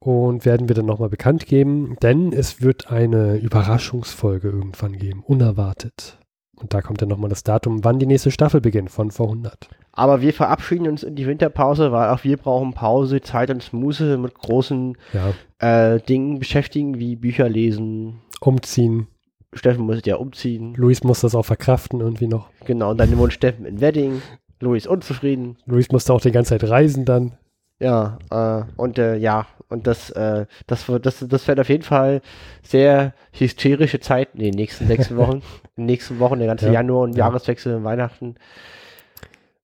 [0.00, 6.18] und werden wir dann nochmal bekannt geben, denn es wird eine Überraschungsfolge irgendwann geben, unerwartet.
[6.60, 9.68] Und da kommt dann nochmal das Datum, wann die nächste Staffel beginnt von vor 100.
[9.92, 14.16] Aber wir verabschieden uns in die Winterpause, weil auch wir brauchen Pause, Zeit und Muße
[14.18, 15.94] mit großen ja.
[15.94, 18.20] äh, Dingen beschäftigen, wie Bücher lesen.
[18.40, 19.08] Umziehen.
[19.54, 20.74] Steffen muss ja umziehen.
[20.76, 22.50] Luis muss das auch verkraften irgendwie noch.
[22.64, 24.20] Genau, und dann wohnt Steffen in Wedding.
[24.60, 25.56] Luis unzufrieden.
[25.66, 27.38] Luis musste auch die ganze Zeit reisen dann.
[27.80, 32.22] Ja, äh, und äh, ja, und das, äh, das, das, das wird auf jeden Fall
[32.62, 35.42] sehr hysterische Zeit in den nächsten sechs Wochen.
[35.76, 37.26] in den nächsten Wochen, der ganze ja, Januar und ja.
[37.26, 38.36] Jahreswechsel, Weihnachten.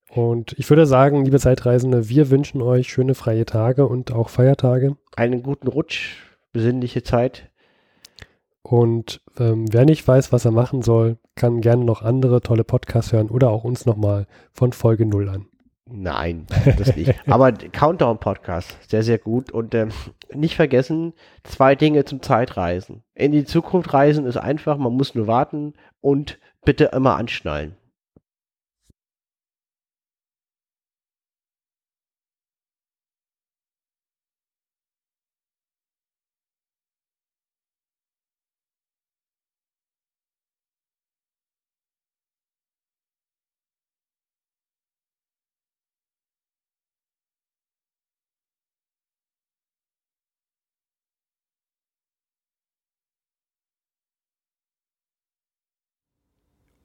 [0.09, 4.95] Und ich würde sagen, liebe Zeitreisende, wir wünschen euch schöne freie Tage und auch Feiertage.
[5.17, 6.17] Einen guten Rutsch,
[6.53, 7.49] besinnliche Zeit.
[8.61, 13.11] Und ähm, wer nicht weiß, was er machen soll, kann gerne noch andere tolle Podcasts
[13.11, 15.47] hören oder auch uns nochmal von Folge 0 an.
[15.87, 17.13] Nein, das nicht.
[17.27, 19.51] Aber Countdown-Podcast, sehr, sehr gut.
[19.51, 19.89] Und ähm,
[20.33, 21.13] nicht vergessen,
[21.43, 23.03] zwei Dinge zum Zeitreisen.
[23.13, 27.77] In die Zukunft reisen ist einfach, man muss nur warten und bitte immer anschnallen.